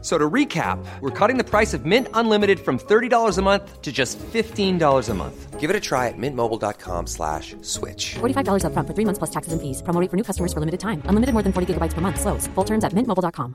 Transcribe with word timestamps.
So 0.00 0.16
to 0.16 0.30
recap, 0.30 0.78
we're 1.00 1.10
cutting 1.10 1.38
the 1.38 1.44
price 1.44 1.74
of 1.74 1.84
Mint 1.84 2.06
Unlimited 2.14 2.60
from 2.60 2.78
$30 2.78 3.36
a 3.36 3.42
month 3.42 3.82
to 3.82 3.90
just 3.90 4.16
$15 4.18 5.08
a 5.08 5.14
month. 5.14 5.58
Give 5.58 5.70
it 5.70 5.74
a 5.74 5.80
try 5.80 6.06
at 6.06 6.14
mintmobile.com 6.16 7.08
slash 7.08 7.56
switch. 7.62 8.14
$45 8.20 8.62
upfront 8.62 8.86
for 8.86 8.94
three 8.94 9.04
months 9.04 9.18
plus 9.18 9.30
taxes 9.30 9.52
and 9.52 9.60
fees. 9.60 9.82
Promo 9.82 10.00
rate 10.00 10.08
for 10.08 10.16
new 10.16 10.22
customers 10.22 10.52
for 10.52 10.60
limited 10.60 10.78
time. 10.78 11.02
Unlimited 11.06 11.32
more 11.34 11.42
than 11.42 11.52
40 11.52 11.74
gigabytes 11.74 11.94
per 11.94 12.00
month. 12.00 12.20
Slows. 12.20 12.46
Full 12.54 12.64
terms 12.64 12.84
at 12.84 12.92
mintmobile.com. 12.92 13.54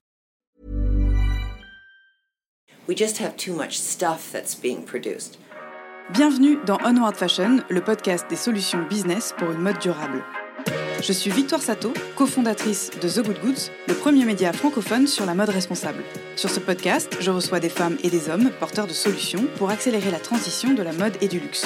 We 2.87 2.95
just 2.95 3.19
have 3.19 3.37
too 3.37 3.55
much 3.55 3.79
stuff 3.79 4.29
that's 4.33 4.53
being 4.53 4.83
produced. 4.83 5.37
Bienvenue 6.11 6.61
dans 6.65 6.79
Onward 6.83 7.15
Fashion, 7.15 7.63
le 7.69 7.79
podcast 7.79 8.27
des 8.27 8.35
solutions 8.35 8.83
business 8.89 9.33
pour 9.37 9.51
une 9.51 9.61
mode 9.61 9.79
durable. 9.79 10.21
Je 11.01 11.11
suis 11.11 11.29
Victoire 11.29 11.61
Sato, 11.61 11.93
cofondatrice 12.15 12.91
de 13.01 13.09
The 13.09 13.25
Good 13.25 13.39
Goods, 13.41 13.71
le 13.87 13.93
premier 13.93 14.23
média 14.23 14.53
francophone 14.53 15.05
sur 15.05 15.25
la 15.25 15.33
mode 15.33 15.49
responsable. 15.49 16.01
Sur 16.37 16.49
ce 16.49 16.61
podcast, 16.61 17.17
je 17.19 17.29
reçois 17.29 17.59
des 17.59 17.67
femmes 17.67 17.97
et 18.03 18.09
des 18.09 18.29
hommes 18.29 18.51
porteurs 18.59 18.87
de 18.87 18.93
solutions 18.93 19.45
pour 19.57 19.69
accélérer 19.69 20.11
la 20.11 20.19
transition 20.19 20.73
de 20.73 20.81
la 20.81 20.93
mode 20.93 21.17
et 21.19 21.27
du 21.27 21.39
luxe. 21.39 21.65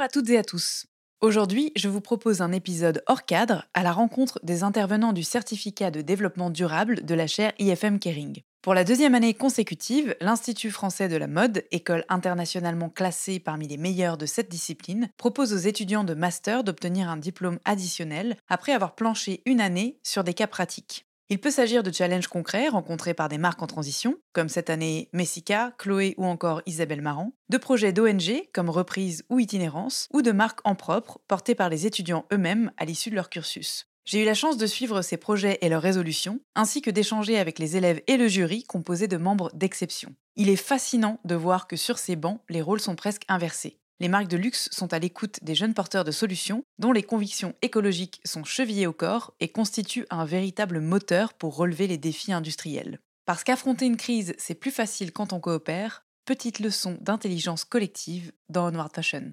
Bonjour 0.00 0.08
à 0.08 0.22
toutes 0.22 0.30
et 0.30 0.38
à 0.38 0.44
tous. 0.44 0.86
Aujourd'hui, 1.20 1.72
je 1.76 1.90
vous 1.90 2.00
propose 2.00 2.40
un 2.40 2.52
épisode 2.52 3.02
hors 3.06 3.26
cadre 3.26 3.66
à 3.74 3.82
la 3.82 3.92
rencontre 3.92 4.40
des 4.42 4.62
intervenants 4.62 5.12
du 5.12 5.22
certificat 5.22 5.90
de 5.90 6.00
développement 6.00 6.48
durable 6.48 7.04
de 7.04 7.14
la 7.14 7.26
chaire 7.26 7.52
IFM 7.58 7.98
Kering. 7.98 8.40
Pour 8.62 8.72
la 8.72 8.84
deuxième 8.84 9.14
année 9.14 9.34
consécutive, 9.34 10.16
l'Institut 10.22 10.70
français 10.70 11.10
de 11.10 11.18
la 11.18 11.26
mode, 11.26 11.64
école 11.70 12.06
internationalement 12.08 12.88
classée 12.88 13.40
parmi 13.40 13.68
les 13.68 13.76
meilleures 13.76 14.16
de 14.16 14.24
cette 14.24 14.48
discipline, 14.48 15.10
propose 15.18 15.52
aux 15.52 15.68
étudiants 15.68 16.04
de 16.04 16.14
master 16.14 16.64
d'obtenir 16.64 17.10
un 17.10 17.18
diplôme 17.18 17.58
additionnel 17.66 18.38
après 18.48 18.72
avoir 18.72 18.94
planché 18.94 19.42
une 19.44 19.60
année 19.60 19.98
sur 20.02 20.24
des 20.24 20.32
cas 20.32 20.46
pratiques. 20.46 21.09
Il 21.32 21.38
peut 21.38 21.52
s'agir 21.52 21.84
de 21.84 21.92
challenges 21.92 22.26
concrets 22.26 22.68
rencontrés 22.68 23.14
par 23.14 23.28
des 23.28 23.38
marques 23.38 23.62
en 23.62 23.68
transition, 23.68 24.16
comme 24.32 24.48
cette 24.48 24.68
année 24.68 25.08
Messica, 25.12 25.72
Chloé 25.78 26.14
ou 26.18 26.24
encore 26.24 26.60
Isabelle 26.66 27.02
Marant, 27.02 27.34
de 27.50 27.56
projets 27.56 27.92
d'ONG 27.92 28.48
comme 28.52 28.68
Reprise 28.68 29.22
ou 29.30 29.38
Itinérance, 29.38 30.08
ou 30.12 30.22
de 30.22 30.32
marques 30.32 30.58
en 30.64 30.74
propre 30.74 31.20
portées 31.28 31.54
par 31.54 31.68
les 31.68 31.86
étudiants 31.86 32.26
eux-mêmes 32.32 32.72
à 32.78 32.84
l'issue 32.84 33.10
de 33.10 33.14
leur 33.14 33.30
cursus. 33.30 33.86
J'ai 34.04 34.22
eu 34.22 34.24
la 34.24 34.34
chance 34.34 34.56
de 34.56 34.66
suivre 34.66 35.02
ces 35.02 35.18
projets 35.18 35.58
et 35.60 35.68
leurs 35.68 35.82
résolutions, 35.82 36.40
ainsi 36.56 36.82
que 36.82 36.90
d'échanger 36.90 37.38
avec 37.38 37.60
les 37.60 37.76
élèves 37.76 38.02
et 38.08 38.16
le 38.16 38.26
jury 38.26 38.64
composé 38.64 39.06
de 39.06 39.16
membres 39.16 39.52
d'exception. 39.54 40.12
Il 40.34 40.48
est 40.48 40.56
fascinant 40.56 41.20
de 41.24 41.36
voir 41.36 41.68
que 41.68 41.76
sur 41.76 41.98
ces 41.98 42.16
bancs, 42.16 42.40
les 42.48 42.60
rôles 42.60 42.80
sont 42.80 42.96
presque 42.96 43.22
inversés. 43.28 43.79
Les 44.00 44.08
marques 44.08 44.28
de 44.28 44.38
luxe 44.38 44.70
sont 44.72 44.94
à 44.94 44.98
l'écoute 44.98 45.40
des 45.42 45.54
jeunes 45.54 45.74
porteurs 45.74 46.04
de 46.04 46.10
solutions 46.10 46.64
dont 46.78 46.90
les 46.90 47.02
convictions 47.02 47.54
écologiques 47.60 48.22
sont 48.24 48.44
chevillées 48.44 48.86
au 48.86 48.94
corps 48.94 49.34
et 49.40 49.48
constituent 49.48 50.06
un 50.08 50.24
véritable 50.24 50.80
moteur 50.80 51.34
pour 51.34 51.54
relever 51.54 51.86
les 51.86 51.98
défis 51.98 52.32
industriels. 52.32 52.98
Parce 53.26 53.44
qu'affronter 53.44 53.84
une 53.84 53.98
crise, 53.98 54.34
c'est 54.38 54.54
plus 54.54 54.70
facile 54.70 55.12
quand 55.12 55.34
on 55.34 55.40
coopère, 55.40 56.06
petite 56.24 56.60
leçon 56.60 56.96
d'intelligence 57.02 57.66
collective 57.66 58.32
dans 58.48 58.72
Onward 58.72 58.94
Fashion. 58.94 59.32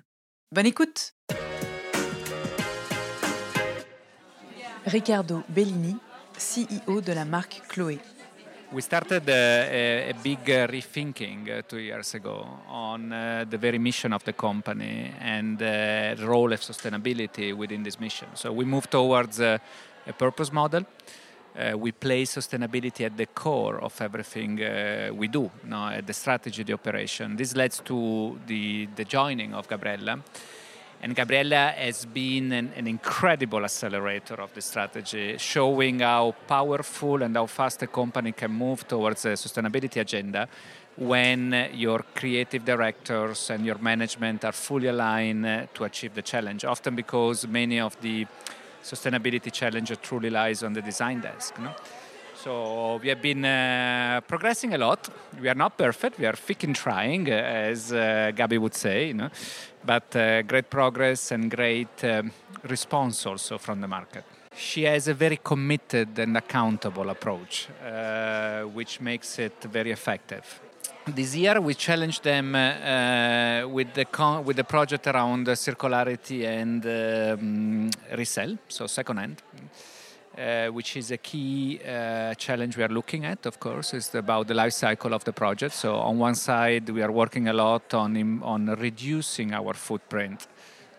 Bonne 0.54 0.66
écoute 0.66 1.14
Riccardo 4.86 5.44
Bellini, 5.48 5.96
CEO 6.38 7.00
de 7.00 7.14
la 7.14 7.24
marque 7.24 7.62
Chloé. 7.70 8.00
We 8.70 8.82
started 8.82 9.30
a, 9.30 10.10
a, 10.10 10.14
big 10.22 10.40
uh, 10.50 10.68
rethinking 10.68 11.50
uh, 11.50 11.62
two 11.66 11.78
years 11.78 12.14
ago 12.16 12.46
on 12.68 13.14
uh, 13.14 13.46
the 13.50 13.58
very 13.58 13.78
mission 13.78 14.12
of 14.12 14.26
the 14.26 14.34
company 14.34 15.14
and 15.22 15.56
uh, 15.62 16.16
the 16.16 16.26
role 16.28 16.52
of 16.52 16.60
sustainability 16.60 17.56
within 17.56 17.82
this 17.82 17.98
mission. 17.98 18.28
So 18.34 18.52
we 18.52 18.66
moved 18.66 18.92
towards 18.92 19.40
uh, 19.40 19.58
a 20.06 20.12
purpose 20.12 20.52
model. 20.52 20.86
Uh, 21.56 21.78
we 21.78 21.94
place 21.94 22.36
sustainability 22.36 23.06
at 23.06 23.16
the 23.16 23.28
core 23.28 23.80
of 23.80 24.02
everything 24.02 24.58
we 25.16 25.30
do, 25.30 25.50
you 25.64 25.70
know, 25.70 25.88
at 25.88 26.06
the 26.06 26.14
strategy, 26.14 26.64
the 26.64 26.74
operation. 26.74 27.38
This 27.38 27.56
led 27.56 27.72
to 27.86 28.38
the, 28.48 28.90
the 28.98 29.06
joining 29.06 29.54
of 29.54 29.70
Gabriella 29.70 30.22
and 31.02 31.16
Gabriella 31.16 31.74
has 31.78 32.06
been 32.06 32.52
an, 32.52 32.72
an, 32.76 32.88
incredible 32.88 33.64
accelerator 33.64 34.36
of 34.36 34.54
the 34.54 34.62
strategy, 34.62 35.38
showing 35.38 36.00
how 36.00 36.34
powerful 36.48 37.22
and 37.22 37.36
how 37.36 37.46
fast 37.46 37.84
a 37.84 37.88
company 37.88 38.32
can 38.32 38.52
move 38.52 38.88
towards 38.88 39.26
a 39.26 39.30
sustainability 39.30 40.02
agenda 40.02 40.48
when 40.96 41.70
your 41.74 42.00
creative 42.16 42.66
directors 42.66 43.52
and 43.52 43.64
your 43.64 43.78
management 43.78 44.44
are 44.44 44.52
fully 44.52 44.88
aligned 44.88 45.46
uh, 45.46 45.68
to 45.74 45.84
achieve 45.84 46.16
the 46.16 46.24
challenge. 46.24 46.66
Often 46.66 46.96
because 46.96 47.48
many 47.48 47.80
of 47.80 48.00
the 48.02 48.26
sustainability 48.84 49.52
challenges 49.52 50.00
truly 50.02 50.32
lies 50.32 50.64
on 50.64 50.74
the 50.74 50.82
design 50.82 51.22
desk. 51.22 51.60
No? 51.60 51.76
So 52.44 53.00
we 53.02 53.10
have 53.10 53.22
been 53.22 53.44
uh, 53.44 54.22
progressing 54.28 54.74
a 54.76 54.78
lot. 54.78 55.10
We 55.42 55.50
are 55.50 55.56
not 55.56 55.76
perfect. 55.76 56.20
We 56.20 56.28
are 56.28 56.34
freaking 56.34 56.76
trying, 56.76 57.28
uh, 57.32 57.34
as 57.34 57.92
uh, 57.92 58.32
Gabi 58.36 58.60
would 58.60 58.76
say. 58.76 59.08
You 59.08 59.16
know? 59.16 59.30
but 59.84 60.16
uh, 60.16 60.44
great 60.44 60.70
progress 60.70 61.32
and 61.32 61.50
great 61.50 62.04
um, 62.04 62.32
response 62.70 63.26
also 63.26 63.58
from 63.58 63.82
the 63.82 63.88
market. 63.88 64.24
She 64.56 64.84
has 64.84 65.08
a 65.08 65.14
very 65.14 65.40
committed 65.44 66.20
and 66.20 66.38
accountable 66.38 67.10
approach, 67.10 67.70
uh, 67.84 68.64
which 68.64 69.02
makes 69.02 69.40
it 69.40 69.64
very 69.64 69.92
effective. 69.92 70.60
This 71.08 71.36
year, 71.36 71.60
we 71.62 71.74
challenged 71.74 72.24
them 72.24 72.52
with 73.72 73.94
the 73.94 74.06
con- 74.06 74.44
with 74.44 74.58
the 74.58 74.64
project 74.64 75.08
around 75.08 75.48
circularity 75.48 76.46
and 76.46 76.86
um, 76.86 77.90
resell, 78.18 78.58
so 78.68 78.88
second 78.88 79.18
hand. 79.18 79.42
Uh, 80.38 80.68
which 80.68 80.96
is 80.96 81.10
a 81.10 81.18
key 81.18 81.80
uh, 81.84 82.32
challenge 82.36 82.78
we 82.78 82.84
are 82.84 82.90
looking 82.90 83.26
at, 83.26 83.48
of 83.48 83.60
course, 83.60 83.96
is 83.96 84.14
about 84.14 84.48
the 84.48 84.54
life 84.54 84.74
cycle 84.74 85.12
of 85.12 85.24
the 85.24 85.34
project. 85.34 85.74
So 85.74 85.96
on 85.96 86.20
one 86.20 86.36
side, 86.36 86.88
we 86.90 87.02
are 87.02 87.12
working 87.12 87.48
a 87.48 87.54
lot 87.54 87.92
on, 87.96 88.44
on 88.44 88.68
reducing 88.76 89.52
our 89.52 89.74
footprint 89.74 90.46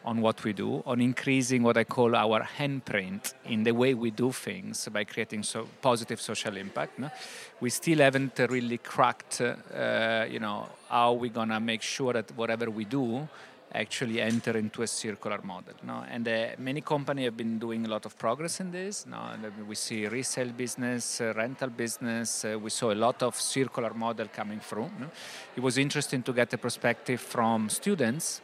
on 0.05 0.21
what 0.21 0.43
we 0.43 0.53
do, 0.53 0.83
on 0.87 1.01
increasing 1.01 1.63
what 1.63 1.77
I 1.77 1.85
call 1.85 2.17
our 2.17 2.41
handprint 2.59 3.35
in 3.45 3.63
the 3.63 3.73
way 3.73 3.95
we 3.95 4.11
do 4.11 4.33
things 4.33 4.89
by 4.89 5.05
creating 5.05 5.45
so 5.45 5.69
positive 5.83 6.21
social 6.21 6.57
impact. 6.57 6.99
No? 6.99 7.09
We 7.61 7.71
still 7.71 7.99
haven't 7.99 8.41
really 8.51 8.79
cracked, 8.79 9.41
uh, 9.41 10.25
you 10.29 10.41
know, 10.41 10.69
how 10.89 11.13
we're 11.13 11.31
gonna 11.31 11.61
make 11.61 11.83
sure 11.83 12.13
that 12.13 12.33
whatever 12.37 12.71
we 12.71 12.87
do 12.87 13.29
actually 13.73 14.21
enter 14.21 14.57
into 14.57 14.83
a 14.83 14.87
circular 14.87 15.41
model. 15.43 15.75
No? 15.83 16.05
And 16.09 16.27
uh, 16.27 16.47
many 16.59 16.81
companies 16.81 17.27
have 17.27 17.37
been 17.37 17.59
doing 17.59 17.85
a 17.87 17.89
lot 17.89 18.07
of 18.07 18.19
progress 18.19 18.61
in 18.61 18.71
this. 18.71 19.07
No? 19.07 19.19
we 19.69 19.75
see 19.75 20.07
resale 20.07 20.53
business, 20.53 21.21
uh, 21.21 21.33
rental 21.37 21.69
business. 21.69 22.45
Uh, 22.45 22.59
we 22.59 22.71
saw 22.71 22.93
a 22.93 22.95
lot 22.95 23.23
of 23.23 23.35
circular 23.37 23.93
model 23.95 24.29
coming 24.29 24.61
through. 24.61 24.91
No? 24.99 25.07
It 25.57 25.61
was 25.61 25.79
interesting 25.79 26.23
to 26.23 26.33
get 26.33 26.53
a 26.55 26.59
perspective 26.59 27.21
from 27.21 27.69
students 27.69 28.41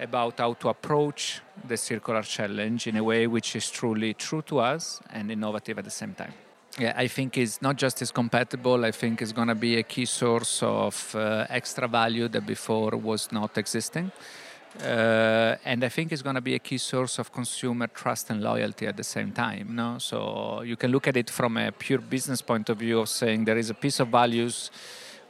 about 0.00 0.38
how 0.38 0.54
to 0.54 0.68
approach 0.68 1.40
the 1.68 1.76
circular 1.76 2.22
challenge 2.22 2.86
in 2.86 2.96
a 2.96 3.04
way 3.04 3.26
which 3.26 3.54
is 3.54 3.70
truly 3.70 4.14
true 4.14 4.42
to 4.42 4.58
us 4.58 5.00
and 5.10 5.30
innovative 5.30 5.78
at 5.78 5.84
the 5.84 5.90
same 5.90 6.14
time. 6.14 6.32
Yeah, 6.78 6.94
I 6.96 7.06
think 7.06 7.36
it's 7.36 7.60
not 7.60 7.76
just 7.76 8.00
is 8.00 8.10
compatible. 8.10 8.84
I 8.84 8.92
think 8.92 9.20
it's 9.20 9.32
going 9.32 9.48
to 9.48 9.54
be 9.54 9.76
a 9.76 9.82
key 9.82 10.06
source 10.06 10.62
of 10.62 11.14
uh, 11.14 11.46
extra 11.50 11.86
value 11.86 12.28
that 12.28 12.46
before 12.46 12.92
was 12.92 13.30
not 13.30 13.58
existing. 13.58 14.10
Uh, 14.80 15.56
and 15.64 15.84
I 15.84 15.88
think 15.90 16.12
it's 16.12 16.22
going 16.22 16.34
to 16.34 16.40
be 16.40 16.54
a 16.54 16.58
key 16.58 16.78
source 16.78 17.18
of 17.18 17.32
consumer 17.32 17.88
trust 17.88 18.30
and 18.30 18.42
loyalty 18.42 18.86
at 18.86 18.96
the 18.96 19.04
same 19.04 19.32
time. 19.32 19.76
No, 19.76 19.98
so 19.98 20.62
you 20.62 20.76
can 20.76 20.90
look 20.90 21.06
at 21.06 21.16
it 21.16 21.28
from 21.28 21.56
a 21.58 21.70
pure 21.72 21.98
business 21.98 22.40
point 22.40 22.70
of 22.70 22.78
view 22.78 23.00
of 23.00 23.08
saying 23.08 23.44
there 23.44 23.58
is 23.58 23.68
a 23.68 23.74
piece 23.74 24.00
of 24.00 24.08
values 24.08 24.70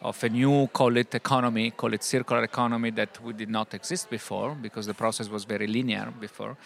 of 0.00 0.22
a 0.24 0.28
new 0.28 0.68
call 0.68 0.96
it 0.96 1.14
economy, 1.14 1.70
call 1.70 1.92
it 1.92 2.02
circular 2.02 2.44
economy 2.44 2.90
that 2.90 3.22
we 3.22 3.32
did 3.32 3.48
not 3.48 3.74
exist 3.74 4.10
before 4.10 4.54
because 4.54 4.86
the 4.86 4.94
process 4.94 5.28
was 5.28 5.44
very 5.44 5.66
linear 5.66 6.12
before. 6.20 6.56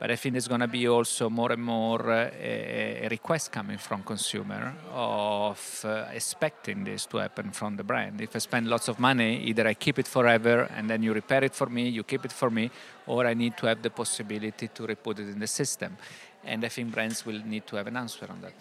But 0.00 0.10
I 0.10 0.16
think 0.16 0.32
there's 0.32 0.48
going 0.48 0.62
to 0.62 0.66
be 0.66 0.88
also 0.88 1.28
more 1.28 1.52
and 1.52 1.62
more 1.62 2.10
uh, 2.10 2.30
a, 2.40 3.04
a 3.04 3.08
request 3.10 3.52
coming 3.52 3.76
from 3.76 4.02
consumer 4.02 4.74
of 4.94 5.84
uh, 5.84 6.06
expecting 6.14 6.84
this 6.84 7.04
to 7.04 7.18
happen 7.18 7.50
from 7.50 7.76
the 7.76 7.84
brand. 7.84 8.18
If 8.22 8.34
I 8.34 8.38
spend 8.38 8.66
lots 8.66 8.88
of 8.88 8.98
money, 8.98 9.44
either 9.44 9.68
I 9.68 9.74
keep 9.74 9.98
it 9.98 10.08
forever 10.08 10.62
and 10.74 10.88
then 10.88 11.02
you 11.02 11.12
repair 11.12 11.44
it 11.44 11.54
for 11.54 11.66
me, 11.66 11.90
you 11.90 12.02
keep 12.02 12.24
it 12.24 12.32
for 12.32 12.48
me, 12.48 12.70
or 13.06 13.26
I 13.26 13.34
need 13.34 13.58
to 13.58 13.66
have 13.66 13.82
the 13.82 13.90
possibility 13.90 14.68
to 14.68 14.86
reput 14.86 15.18
it 15.18 15.28
in 15.28 15.38
the 15.38 15.46
system. 15.46 15.98
And 16.46 16.64
I 16.64 16.68
think 16.68 16.92
brands 16.92 17.26
will 17.26 17.42
need 17.44 17.66
to 17.66 17.76
have 17.76 17.86
an 17.86 17.98
answer 17.98 18.26
on 18.30 18.40
that. 18.40 18.54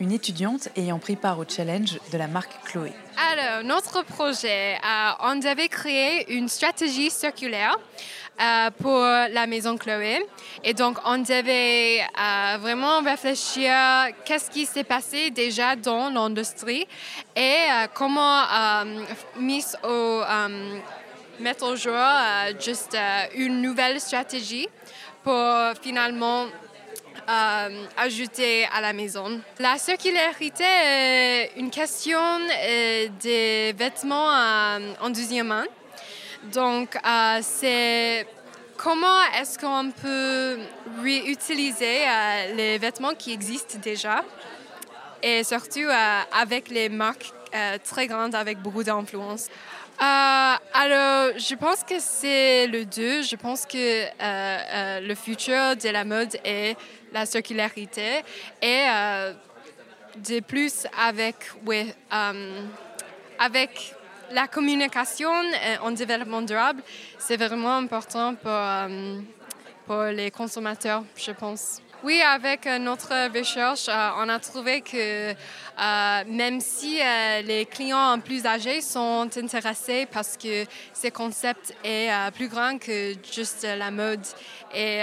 Une 0.00 0.12
étudiante 0.12 0.68
ayant 0.76 1.00
pris 1.00 1.16
part 1.16 1.40
au 1.40 1.44
challenge 1.44 1.98
de 2.12 2.18
la 2.18 2.28
marque 2.28 2.52
Chloé. 2.64 2.92
Alors, 3.32 3.64
notre 3.64 4.04
projet, 4.04 4.76
euh, 4.76 5.10
on 5.24 5.34
devait 5.34 5.68
créer 5.68 6.32
une 6.32 6.48
stratégie 6.48 7.10
circulaire 7.10 7.76
euh, 8.40 8.70
pour 8.80 9.00
la 9.00 9.46
maison 9.48 9.76
Chloé. 9.76 10.24
Et 10.62 10.72
donc, 10.72 10.98
on 11.04 11.18
devait 11.18 12.00
euh, 12.00 12.58
vraiment 12.60 13.00
réfléchir 13.02 13.72
qu'est-ce 14.24 14.48
qui 14.50 14.66
s'est 14.66 14.84
passé 14.84 15.32
déjà 15.32 15.74
dans 15.74 16.10
l'industrie 16.10 16.86
et 17.34 17.56
comment 17.94 18.44
mettre 21.40 21.66
au, 21.66 21.74
jour 21.74 21.96
juste 22.60 22.96
une 23.34 23.62
nouvelle 23.62 24.00
stratégie 24.00 24.68
pour 25.24 25.44
finalement 25.82 26.46
euh, 27.28 27.84
ajouter 27.98 28.66
à 28.74 28.80
la 28.80 28.94
maison. 28.94 29.38
La 29.58 29.76
circularité 29.76 30.64
est 30.64 31.50
une 31.58 31.70
question 31.70 32.18
euh, 32.18 33.08
des 33.20 33.74
vêtements 33.76 34.32
euh, 34.32 34.94
en 35.02 35.10
deuxième 35.10 35.48
main. 35.48 35.66
Donc, 36.44 36.96
c'est 37.42 38.26
comment 38.78 39.20
est-ce 39.38 39.58
qu'on 39.58 39.90
peut 39.90 40.58
réutiliser 41.02 42.06
les 42.56 42.78
vêtements 42.78 43.12
qui 43.12 43.34
existent 43.34 43.78
déjà? 43.82 44.24
Et 45.22 45.44
surtout 45.44 45.88
avec 46.32 46.70
les 46.70 46.88
marques 46.88 47.32
très 47.84 48.06
grandes 48.06 48.36
avec 48.36 48.58
beaucoup 48.58 48.84
d'influence. 48.84 49.48
alors, 49.98 51.32
je 51.36 51.54
pense 51.56 51.82
que 51.82 51.98
c'est 51.98 52.68
le 52.68 52.84
deux. 52.86 53.22
Je 53.22 53.36
pense 53.36 53.66
que 53.66 55.00
le 55.00 55.14
futur 55.16 55.76
de 55.76 55.88
la 55.88 56.04
mode 56.04 56.38
est 56.44 56.76
la 57.12 57.26
circularité 57.26 58.22
et 58.62 58.84
euh, 58.88 59.32
de 60.16 60.40
plus 60.40 60.86
avec, 60.98 61.36
euh, 61.68 62.62
avec 63.38 63.94
la 64.30 64.46
communication 64.46 65.30
euh, 65.30 65.76
en 65.82 65.90
développement 65.92 66.42
durable, 66.42 66.82
c'est 67.18 67.36
vraiment 67.36 67.76
important 67.76 68.34
pour, 68.34 68.60
pour 69.86 70.02
les 70.04 70.30
consommateurs, 70.30 71.04
je 71.16 71.32
pense. 71.32 71.82
Oui, 72.04 72.22
avec 72.22 72.64
notre 72.66 73.36
recherche, 73.36 73.88
on 73.88 74.28
a 74.28 74.38
trouvé 74.38 74.82
que 74.82 75.34
même 76.30 76.60
si 76.60 77.00
les 77.44 77.66
clients 77.66 78.20
plus 78.20 78.46
âgés 78.46 78.80
sont 78.82 79.28
intéressés 79.36 80.06
parce 80.06 80.36
que 80.36 80.64
ce 80.94 81.08
concept 81.08 81.74
est 81.82 82.08
plus 82.36 82.46
grand 82.46 82.78
que 82.78 83.14
juste 83.32 83.64
la 83.64 83.90
mode 83.90 84.24
et 84.72 85.00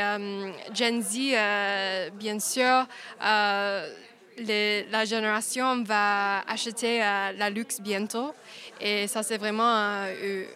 Gen 0.74 1.02
Z, 1.02 2.12
bien 2.14 2.40
sûr, 2.40 2.88
la 3.20 5.06
génération 5.06 5.84
va 5.84 6.44
acheter 6.48 7.00
la 7.00 7.50
luxe 7.50 7.82
bientôt 7.82 8.34
et 8.80 9.08
ça 9.08 9.22
c'est 9.22 9.38
vraiment 9.38 10.06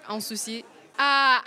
un 0.08 0.20
souci. 0.22 0.64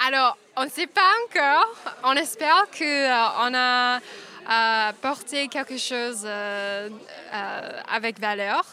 alors, 0.06 0.36
on 0.54 0.64
ne 0.64 0.70
sait 0.70 0.86
pas 0.86 1.00
encore. 1.24 1.74
On 2.04 2.12
espère 2.12 2.66
qu'on 2.76 3.54
a 3.54 4.00
à 4.46 4.92
porter 5.00 5.48
quelque 5.48 5.76
chose 5.76 6.22
euh, 6.24 6.88
euh, 7.34 7.80
avec 7.92 8.20
valeur. 8.20 8.64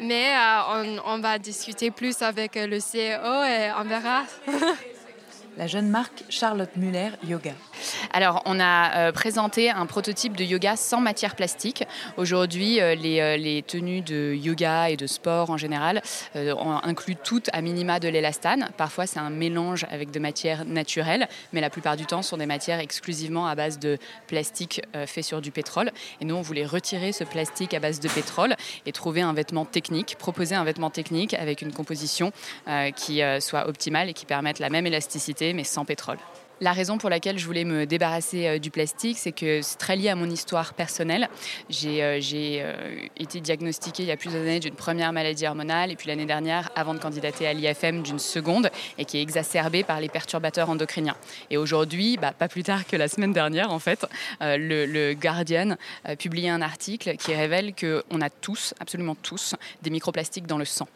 Mais 0.00 0.34
euh, 0.34 0.98
on, 1.04 1.14
on, 1.14 1.18
va 1.20 1.38
discuter 1.38 1.90
plus 1.90 2.22
avec 2.22 2.54
le 2.54 2.78
CEO 2.78 3.44
et 3.44 3.70
on 3.78 3.84
verra. 3.84 4.22
la 5.56 5.66
jeune 5.66 5.88
marque 5.88 6.24
Charlotte 6.28 6.76
Muller 6.76 7.10
Yoga. 7.24 7.52
Alors, 8.12 8.42
on 8.46 8.58
a 8.60 8.96
euh, 8.96 9.12
présenté 9.12 9.70
un 9.70 9.86
prototype 9.86 10.36
de 10.36 10.44
yoga 10.44 10.76
sans 10.76 11.00
matière 11.00 11.34
plastique. 11.34 11.84
Aujourd'hui, 12.16 12.80
euh, 12.80 12.94
euh, 12.94 13.36
les, 13.36 13.62
tenues 13.62 14.00
de 14.00 14.34
yoga 14.34 14.90
et 14.90 14.96
de 14.96 15.06
sport 15.06 15.50
en 15.50 15.56
général 15.56 16.02
incluent 16.34 17.16
toutes 17.16 17.48
à 17.52 17.60
minima 17.60 18.00
de 18.00 18.08
l'élastane. 18.08 18.70
Parfois, 18.76 19.06
c'est 19.06 19.18
un 19.18 19.30
mélange 19.30 19.86
avec 19.90 20.10
de 20.10 20.18
matières 20.18 20.64
naturelles, 20.64 21.28
mais 21.52 21.60
la 21.60 21.70
plupart 21.70 21.96
du 21.96 22.06
temps, 22.06 22.22
ce 22.22 22.30
sont 22.30 22.36
des 22.36 22.46
matières 22.46 22.80
exclusivement 22.80 23.46
à 23.46 23.54
base 23.54 23.78
de 23.78 23.98
plastique 24.26 24.82
fait 25.06 25.22
sur 25.22 25.40
du 25.40 25.50
pétrole. 25.50 25.90
Et 26.20 26.24
nous, 26.24 26.34
on 26.34 26.42
voulait 26.42 26.64
retirer 26.64 27.12
ce 27.12 27.24
plastique 27.24 27.74
à 27.74 27.80
base 27.80 28.00
de 28.00 28.08
pétrole 28.08 28.56
et 28.86 28.92
trouver 28.92 29.22
un 29.22 29.32
vêtement 29.32 29.64
technique, 29.64 30.16
proposer 30.18 30.54
un 30.54 30.64
vêtement 30.64 30.90
technique 30.90 31.34
avec 31.34 31.62
une 31.62 31.72
composition 31.72 32.32
qui 32.96 33.20
soit 33.40 33.68
optimale 33.68 34.08
et 34.08 34.14
qui 34.14 34.26
permette 34.26 34.58
la 34.58 34.70
même 34.70 34.86
élasticité, 34.86 35.52
mais 35.52 35.64
sans 35.64 35.84
pétrole. 35.84 36.18
La 36.60 36.72
raison 36.72 36.98
pour 36.98 37.08
laquelle 37.08 37.38
je 37.38 37.46
voulais 37.46 37.64
me 37.64 37.86
débarrasser 37.86 38.48
euh, 38.48 38.58
du 38.58 38.72
plastique, 38.72 39.16
c'est 39.16 39.30
que 39.30 39.62
c'est 39.62 39.78
très 39.78 39.94
lié 39.94 40.08
à 40.08 40.16
mon 40.16 40.28
histoire 40.28 40.74
personnelle. 40.74 41.28
J'ai 41.70 42.02
euh, 42.02 42.20
euh, 42.34 43.00
été 43.16 43.40
diagnostiquée 43.40 44.02
il 44.02 44.08
y 44.08 44.12
a 44.12 44.16
plusieurs 44.16 44.42
années 44.42 44.58
d'une 44.58 44.74
première 44.74 45.12
maladie 45.12 45.46
hormonale 45.46 45.92
et 45.92 45.96
puis 45.96 46.08
l'année 46.08 46.26
dernière, 46.26 46.70
avant 46.74 46.94
de 46.94 46.98
candidater 46.98 47.46
à 47.46 47.52
l'IFM, 47.52 48.02
d'une 48.02 48.18
seconde 48.18 48.70
et 48.98 49.04
qui 49.04 49.18
est 49.18 49.22
exacerbée 49.22 49.84
par 49.84 50.00
les 50.00 50.08
perturbateurs 50.08 50.68
endocriniens. 50.68 51.16
Et 51.50 51.56
aujourd'hui, 51.56 52.16
bah, 52.16 52.32
pas 52.36 52.48
plus 52.48 52.64
tard 52.64 52.84
que 52.88 52.96
la 52.96 53.06
semaine 53.06 53.32
dernière, 53.32 53.72
en 53.72 53.78
fait, 53.78 54.04
le, 54.40 55.14
Guardian 55.14 55.76
a 56.04 56.16
publié 56.16 56.50
un 56.50 56.60
article 56.60 57.16
qui 57.16 57.34
révèle 57.34 57.72
qu'on 57.74 58.20
a 58.20 58.30
tous, 58.30 58.74
absolument 58.80 59.14
tous, 59.14 59.54
des 59.82 59.90
microplastiques 59.90 60.46
dans 60.46 60.58
le 60.58 60.64
sang. 60.64 60.88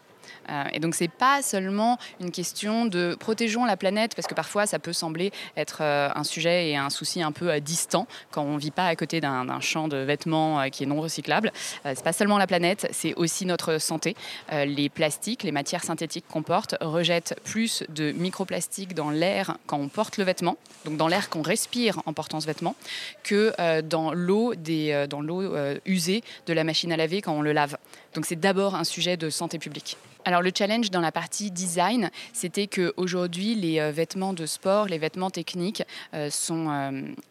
Euh, 0.49 0.63
et 0.73 0.79
donc, 0.79 0.95
c'est 0.95 1.07
pas 1.07 1.41
seulement 1.41 1.97
une 2.19 2.31
question 2.31 2.85
de 2.85 3.15
protégeons 3.19 3.65
la 3.65 3.77
planète, 3.77 4.15
parce 4.15 4.27
que 4.27 4.33
parfois, 4.33 4.65
ça 4.65 4.79
peut 4.79 4.93
sembler 4.93 5.31
être 5.57 5.79
euh, 5.81 6.09
un 6.13 6.23
sujet 6.23 6.69
et 6.69 6.77
un 6.77 6.89
souci 6.89 7.21
un 7.21 7.31
peu 7.31 7.51
euh, 7.51 7.59
distant 7.59 8.07
quand 8.31 8.43
on 8.43 8.57
vit 8.57 8.71
pas 8.71 8.87
à 8.87 8.95
côté 8.95 9.21
d'un 9.21 9.59
champ 9.59 9.87
de 9.87 9.97
vêtements 9.97 10.69
qui 10.69 10.83
est 10.83 10.85
non 10.85 11.01
recyclable. 11.01 11.51
c'est 11.85 12.03
pas 12.03 12.13
seulement 12.13 12.37
la 12.37 12.47
planète, 12.47 12.87
c'est 12.91 13.13
aussi 13.15 13.45
notre 13.45 13.77
santé. 13.77 14.15
les 14.51 14.89
plastiques, 14.89 15.43
les 15.43 15.51
matières 15.51 15.83
synthétiques 15.83 16.25
qu'on 16.29 16.41
porte 16.41 16.75
rejettent 16.81 17.35
plus 17.43 17.83
de 17.89 18.11
microplastiques 18.11 18.93
dans 18.93 19.09
l'air 19.09 19.57
quand 19.67 19.77
on 19.77 19.87
porte 19.87 20.17
le 20.17 20.23
vêtement, 20.23 20.57
donc 20.85 20.97
dans 20.97 21.07
l'air 21.07 21.29
qu'on 21.29 21.41
respire 21.41 22.01
en 22.05 22.13
portant 22.13 22.39
ce 22.39 22.47
vêtement, 22.47 22.75
que 23.23 23.81
dans 23.81 24.13
l'eau 24.13 24.53
dans 24.55 25.21
l'eau 25.21 25.55
usée 25.85 26.23
de 26.47 26.53
la 26.53 26.63
machine 26.63 26.91
à 26.91 26.97
laver 26.97 27.21
quand 27.21 27.33
on 27.33 27.41
le 27.41 27.53
lave. 27.53 27.77
Donc 28.15 28.25
c'est 28.25 28.39
d'abord 28.39 28.75
un 28.75 28.83
sujet 28.83 29.17
de 29.17 29.29
santé 29.29 29.59
publique. 29.59 29.97
Alors 30.25 30.41
le 30.41 30.51
challenge 30.55 30.89
dans 30.89 31.01
la 31.01 31.11
partie 31.11 31.51
design, 31.51 32.09
c'était 32.31 32.67
qu'aujourd'hui, 32.67 33.55
les 33.55 33.79
euh, 33.79 33.91
vêtements 33.91 34.33
de 34.33 34.45
sport, 34.45 34.85
les 34.85 34.97
vêtements 34.97 35.29
techniques 35.29 35.83
euh, 36.13 36.29
sont 36.29 36.67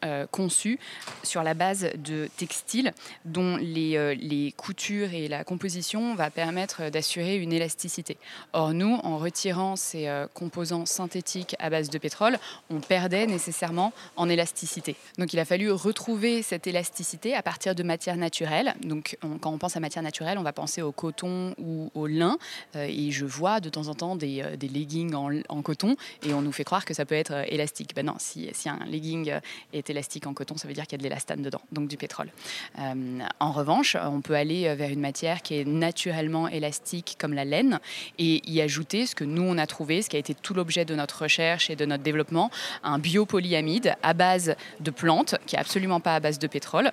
euh, 0.04 0.26
conçus 0.30 0.78
sur 1.22 1.42
la 1.42 1.54
base 1.54 1.88
de 1.96 2.28
textiles 2.36 2.92
dont 3.24 3.56
les, 3.56 4.52
coutures 4.56 5.14
et 5.14 5.28
la 5.28 5.44
composition 5.44 6.14
va 6.14 6.30
permettre 6.30 6.90
d'assurer 6.90 7.36
une 7.36 7.52
élasticité. 7.52 8.16
Or 8.52 8.74
nous, 8.74 9.00
en 9.02 9.18
retirant 9.18 9.76
ces 9.76 10.10
composants 10.34 10.86
synthétiques 10.86 11.56
à 11.58 11.70
base 11.70 11.90
de 11.90 11.98
pétrole, 11.98 12.38
on 12.70 12.80
perdait 12.80 13.26
nécessairement 13.26 13.92
en 14.16 14.28
élasticité. 14.28 14.96
Donc 15.18 15.32
il 15.32 15.38
a 15.38 15.44
fallu 15.44 15.70
retrouver 15.70 16.42
cette 16.42 16.66
élasticité 16.66 17.34
à 17.34 17.42
partir 17.42 17.74
de 17.74 17.82
matières 17.82 18.16
naturelles. 18.16 18.74
Donc 18.82 19.16
quand 19.40 19.52
on 19.52 19.58
pense 19.58 19.76
à 19.76 19.80
matière 19.80 20.02
naturelle, 20.02 20.38
on 20.38 20.42
va 20.42 20.52
penser 20.52 20.82
au 20.82 20.92
coton 20.92 21.54
ou 21.58 21.90
au 21.94 22.06
lin. 22.06 22.38
Euh, 22.82 22.86
et 22.88 23.10
je 23.10 23.24
vois 23.24 23.60
de 23.60 23.68
temps 23.68 23.88
en 23.88 23.94
temps 23.94 24.16
des, 24.16 24.42
euh, 24.42 24.56
leggings 24.60 25.14
en, 25.14 25.62
coton 25.62 25.96
et 26.26 26.34
on 26.34 26.42
nous 26.42 26.52
fait 26.52 26.64
croire 26.64 26.84
que 26.84 26.94
ça 26.94 27.04
peut 27.04 27.14
être 27.14 27.32
euh, 27.32 27.44
élastique. 27.48 27.94
Ben 27.94 28.06
non, 28.06 28.14
si, 28.18 28.50
un 28.66 28.84
legging 28.86 29.32
est 29.72 29.90
élastique 29.90 30.26
en 30.26 30.34
coton, 30.34 30.56
ça 30.56 30.66
veut 30.66 30.74
dire 30.74 30.84
qu'il 30.84 30.92
y 30.92 30.96
a 30.96 30.98
de 30.98 31.02
l'élastane 31.02 31.42
dedans, 31.42 31.60
donc 31.72 31.88
du 31.88 31.96
pétrole. 31.96 32.30
en 32.76 33.52
revanche, 33.52 33.96
on 34.00 34.20
peut 34.20 34.34
aller 34.34 34.74
vers 34.74 34.90
une 34.90 35.00
matière 35.00 35.42
qui 35.42 35.54
est 35.58 35.64
naturellement 35.64 36.48
élastique 36.48 37.16
comme 37.18 37.34
la 37.34 37.44
laine 37.44 37.80
et 38.18 38.42
y 38.50 38.60
ajouter 38.60 39.06
ce 39.06 39.14
que 39.14 39.24
nous 39.24 39.42
on 39.42 39.58
a 39.58 39.66
trouvé, 39.66 40.02
ce 40.02 40.08
qui 40.08 40.16
a 40.16 40.18
été 40.18 40.34
tout 40.34 40.54
l'objet 40.54 40.84
de 40.84 40.94
notre 40.94 41.22
recherche 41.22 41.70
et 41.70 41.76
de 41.76 41.84
notre 41.84 42.02
développement, 42.02 42.50
un 42.82 42.98
biopolyamide 42.98 43.94
à 44.02 44.14
base 44.14 44.54
de 44.80 44.90
plantes, 44.90 45.36
qui 45.46 45.56
est 45.56 45.60
absolument 45.60 46.00
pas 46.00 46.14
à 46.14 46.20
base 46.20 46.38
de 46.38 46.46
pétrole, 46.46 46.90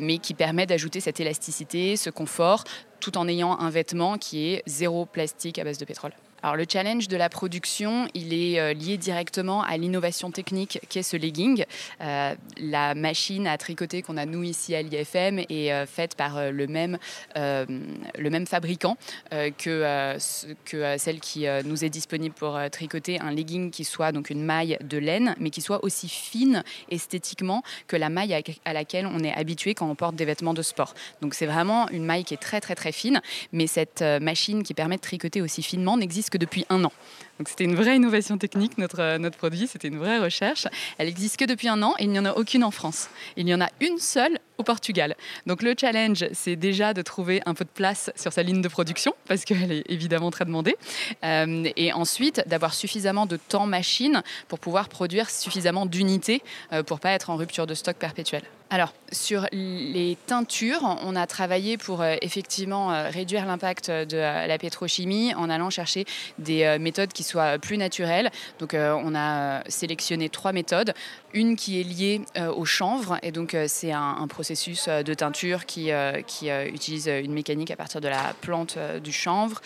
mais 0.00 0.18
qui 0.18 0.34
permet 0.34 0.66
d'ajouter 0.66 1.00
cette 1.00 1.20
élasticité, 1.20 1.96
ce 1.96 2.10
confort 2.10 2.64
tout 3.00 3.18
en 3.18 3.26
ayant 3.26 3.58
un 3.58 3.70
vêtement 3.70 4.18
qui 4.18 4.48
est 4.48 4.62
zéro 4.66 5.06
plastique 5.06 5.58
à 5.58 5.64
base 5.64 5.78
de 5.78 5.84
pétrole. 5.84 6.12
Alors 6.42 6.56
le 6.56 6.64
challenge 6.70 7.08
de 7.08 7.16
la 7.16 7.28
production, 7.28 8.08
il 8.14 8.32
est 8.32 8.58
euh, 8.58 8.72
lié 8.72 8.96
directement 8.96 9.62
à 9.62 9.76
l'innovation 9.76 10.30
technique 10.30 10.80
qu'est 10.88 11.02
ce 11.02 11.16
legging. 11.16 11.64
Euh, 12.00 12.34
la 12.56 12.94
machine 12.94 13.46
à 13.46 13.58
tricoter 13.58 14.00
qu'on 14.00 14.16
a 14.16 14.24
nous 14.24 14.42
ici 14.42 14.74
à 14.74 14.80
l'IFM 14.80 15.40
est 15.40 15.72
euh, 15.72 15.84
faite 15.84 16.14
par 16.14 16.50
le, 16.50 16.66
même, 16.66 16.98
le 17.36 18.30
même 18.30 18.46
fabricant 18.46 18.96
que, 19.30 20.16
que 20.64 20.98
celle 20.98 21.20
qui 21.20 21.46
nous 21.64 21.84
est 21.84 21.90
disponible 21.90 22.34
pour 22.34 22.58
tricoter 22.70 23.20
un 23.20 23.30
legging 23.32 23.70
qui 23.70 23.84
soit 23.84 24.12
donc 24.12 24.30
une 24.30 24.42
maille 24.42 24.78
de 24.82 24.98
laine, 24.98 25.34
mais 25.38 25.50
qui 25.50 25.60
soit 25.60 25.84
aussi 25.84 26.08
fine 26.08 26.62
esthétiquement 26.90 27.62
que 27.86 27.96
la 27.96 28.08
maille 28.08 28.34
à 28.64 28.72
laquelle 28.72 29.06
on 29.06 29.20
est 29.20 29.32
habitué 29.32 29.74
quand 29.74 29.88
on 29.88 29.94
porte 29.94 30.16
des 30.16 30.24
vêtements 30.24 30.54
de 30.54 30.62
sport. 30.62 30.94
Donc 31.20 31.34
c'est 31.34 31.46
vraiment 31.46 31.88
une 31.90 32.04
maille 32.04 32.24
qui 32.24 32.34
est 32.34 32.38
très 32.38 32.60
très 32.60 32.74
très 32.74 32.92
fine, 32.92 33.20
mais 33.52 33.66
cette 33.66 34.02
machine 34.02 34.62
qui 34.62 34.74
permet 34.74 34.96
de 34.96 35.02
tricoter 35.02 35.42
aussi 35.42 35.62
finement 35.62 35.96
n'existe 35.96 36.29
que 36.30 36.38
depuis 36.38 36.64
un 36.70 36.84
an. 36.84 36.92
Donc 37.38 37.48
c'était 37.48 37.64
une 37.64 37.74
vraie 37.74 37.96
innovation 37.96 38.38
technique, 38.38 38.78
notre, 38.78 39.00
euh, 39.00 39.18
notre 39.18 39.38
produit, 39.38 39.66
c'était 39.66 39.88
une 39.88 39.98
vraie 39.98 40.18
recherche. 40.18 40.66
Elle 40.98 41.06
n'existe 41.06 41.38
que 41.38 41.44
depuis 41.44 41.68
un 41.68 41.82
an 41.82 41.94
et 41.98 42.04
il 42.04 42.10
n'y 42.10 42.18
en 42.18 42.26
a 42.26 42.32
aucune 42.32 42.64
en 42.64 42.70
France. 42.70 43.08
Il 43.36 43.48
y 43.48 43.54
en 43.54 43.60
a 43.60 43.68
une 43.80 43.98
seule 43.98 44.38
au 44.60 44.62
Portugal. 44.62 45.16
Donc 45.46 45.62
le 45.62 45.74
challenge, 45.78 46.24
c'est 46.32 46.56
déjà 46.56 46.94
de 46.94 47.02
trouver 47.02 47.40
un 47.46 47.54
peu 47.54 47.64
de 47.64 47.70
place 47.70 48.10
sur 48.16 48.32
sa 48.32 48.42
ligne 48.42 48.62
de 48.62 48.68
production, 48.68 49.14
parce 49.26 49.44
qu'elle 49.44 49.72
est 49.72 49.84
évidemment 49.88 50.30
très 50.30 50.44
demandée. 50.44 50.76
Euh, 51.24 51.68
et 51.76 51.92
ensuite, 51.92 52.42
d'avoir 52.46 52.74
suffisamment 52.74 53.26
de 53.26 53.36
temps 53.36 53.66
machine 53.66 54.22
pour 54.48 54.58
pouvoir 54.58 54.88
produire 54.88 55.30
suffisamment 55.30 55.86
d'unités 55.86 56.42
euh, 56.72 56.82
pour 56.82 57.00
pas 57.00 57.10
être 57.10 57.30
en 57.30 57.36
rupture 57.36 57.66
de 57.66 57.74
stock 57.74 57.96
perpétuelle. 57.96 58.42
Alors, 58.72 58.94
sur 59.10 59.48
les 59.50 60.16
teintures, 60.28 60.96
on 61.02 61.16
a 61.16 61.26
travaillé 61.26 61.76
pour 61.76 62.04
effectivement 62.04 63.02
réduire 63.10 63.44
l'impact 63.44 63.90
de 63.90 64.16
la 64.16 64.58
pétrochimie 64.58 65.34
en 65.34 65.50
allant 65.50 65.70
chercher 65.70 66.04
des 66.38 66.78
méthodes 66.78 67.12
qui 67.12 67.24
soit 67.24 67.58
plus 67.58 67.78
naturel. 67.78 68.30
Donc 68.60 68.74
euh, 68.74 68.96
on 69.02 69.14
a 69.14 69.62
sélectionné 69.68 70.28
trois 70.28 70.52
méthodes. 70.52 70.94
Une 71.32 71.56
qui 71.56 71.80
est 71.80 71.84
liée 71.84 72.22
euh, 72.36 72.52
au 72.52 72.64
chanvre, 72.64 73.18
et 73.22 73.30
donc 73.30 73.54
euh, 73.54 73.66
c'est 73.68 73.92
un, 73.92 74.26
processus 74.28 74.49
de 74.50 75.14
teinture 75.14 75.66
qui, 75.66 75.90
qui 76.26 76.48
utilise 76.48 77.06
une 77.06 77.32
mécanique 77.32 77.70
à 77.70 77.76
partir 77.76 78.00
de 78.00 78.08
la 78.08 78.34
plante 78.40 78.78
du 79.02 79.12
chanvre. 79.12 79.60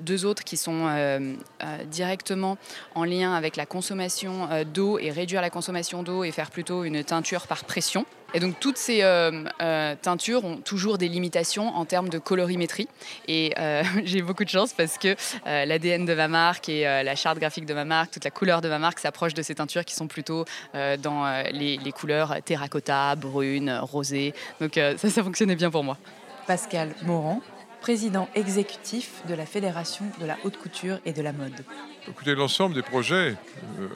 deux 0.00 0.24
autres 0.24 0.44
qui 0.44 0.56
sont 0.56 1.36
directement 1.90 2.58
en 2.94 3.04
lien 3.04 3.34
avec 3.34 3.56
la 3.56 3.66
consommation 3.66 4.48
d'eau 4.72 4.98
et 4.98 5.10
réduire 5.10 5.40
la 5.40 5.50
consommation 5.50 6.02
d'eau 6.02 6.24
et 6.24 6.32
faire 6.32 6.50
plutôt 6.50 6.84
une 6.84 7.04
teinture 7.04 7.46
par 7.46 7.64
pression. 7.64 8.06
Et 8.36 8.40
donc 8.40 8.60
toutes 8.60 8.76
ces 8.76 9.00
teintures 10.02 10.44
ont 10.44 10.58
toujours 10.58 10.98
des 10.98 11.08
limitations 11.08 11.74
en 11.74 11.86
termes 11.86 12.10
de 12.10 12.18
colorimétrie. 12.18 12.88
Et 13.28 13.54
j'ai 14.04 14.20
beaucoup 14.20 14.44
de 14.44 14.50
chance 14.50 14.74
parce 14.74 14.98
que 14.98 15.16
l'ADN 15.44 16.04
de 16.04 16.14
ma 16.14 16.28
marque 16.28 16.68
et 16.68 16.82
la 16.82 17.16
charte 17.16 17.38
graphique 17.38 17.66
de 17.66 17.74
ma 17.74 17.84
marque, 17.84 18.10
toute 18.10 18.24
la 18.24 18.30
couleur 18.30 18.60
de 18.60 18.68
ma 18.68 18.78
marque 18.78 18.98
s'approche 18.98 19.34
de 19.34 19.42
ces 19.42 19.54
teintures 19.54 19.84
qui 19.84 19.94
sont 19.94 20.06
plutôt 20.06 20.44
euh, 20.74 20.96
dans 20.96 21.26
euh, 21.26 21.42
les, 21.52 21.92
couleurs 21.92 22.36
terracotta, 22.44 23.14
brune, 23.16 23.78
rosée. 23.82 24.34
Donc 24.60 24.76
euh, 24.76 24.96
ça, 24.96 25.10
ça 25.10 25.22
fonctionnait 25.22 25.56
bien 25.56 25.70
pour 25.70 25.84
moi. 25.84 25.96
Pascal 26.46 26.94
Morand, 27.02 27.40
président 27.80 28.28
exécutif 28.34 29.22
de 29.28 29.34
la 29.34 29.46
Fédération 29.46 30.04
de 30.20 30.26
la 30.26 30.36
haute 30.44 30.56
couture 30.58 30.98
et 31.04 31.12
de 31.12 31.22
la 31.22 31.32
mode. 31.32 31.64
Écoutez, 32.08 32.34
l'ensemble 32.34 32.74
des 32.74 32.82
projets 32.82 33.34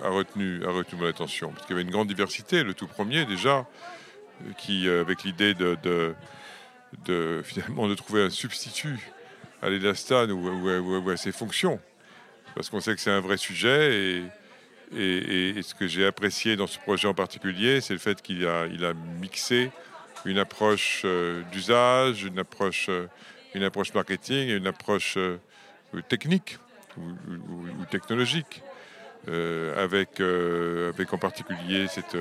a, 0.04 0.08
retenu, 0.08 0.64
a 0.64 0.70
retenu 0.70 1.00
mon 1.00 1.06
attention, 1.06 1.50
parce 1.50 1.66
qu'il 1.66 1.76
y 1.76 1.78
avait 1.78 1.86
une 1.86 1.92
grande 1.92 2.08
diversité. 2.08 2.64
Le 2.64 2.74
tout 2.74 2.88
premier, 2.88 3.24
déjà, 3.24 3.66
qui, 4.56 4.88
avec 4.88 5.24
l'idée 5.24 5.54
de, 5.54 6.14
finalement 7.42 7.88
de 7.88 7.94
trouver 7.94 8.24
un 8.24 8.30
substitut 8.30 8.98
à 9.62 9.68
l'élastane 9.68 10.32
ou, 10.32 11.10
à 11.10 11.16
ses 11.16 11.32
fonctions, 11.32 11.80
parce 12.54 12.70
qu'on 12.70 12.80
sait 12.80 12.94
que 12.94 13.00
c'est 13.00 13.10
un 13.10 13.20
vrai 13.20 13.36
sujet 13.36 14.22
et, 14.92 15.62
ce 15.62 15.74
que 15.74 15.86
j'ai 15.86 16.04
apprécié 16.04 16.56
dans 16.56 16.66
ce 16.66 16.78
projet 16.78 17.06
en 17.06 17.14
particulier, 17.14 17.80
c'est 17.80 17.92
le 17.92 18.00
fait 18.00 18.20
qu'il 18.22 18.46
a, 18.46 18.66
mixé 19.20 19.70
une 20.24 20.38
approche 20.38 21.02
euh, 21.04 21.42
d'usage, 21.52 22.24
une 22.24 22.38
approche, 22.38 22.86
euh, 22.88 23.06
une 23.54 23.62
approche 23.62 23.94
marketing 23.94 24.48
et 24.48 24.56
une 24.56 24.66
approche 24.66 25.16
euh, 25.16 25.38
technique 26.08 26.58
ou, 26.98 27.84
technologique, 27.90 28.62
avec, 29.26 30.20
avec 30.20 31.12
en 31.12 31.18
particulier 31.18 31.86
cette, 31.88 32.16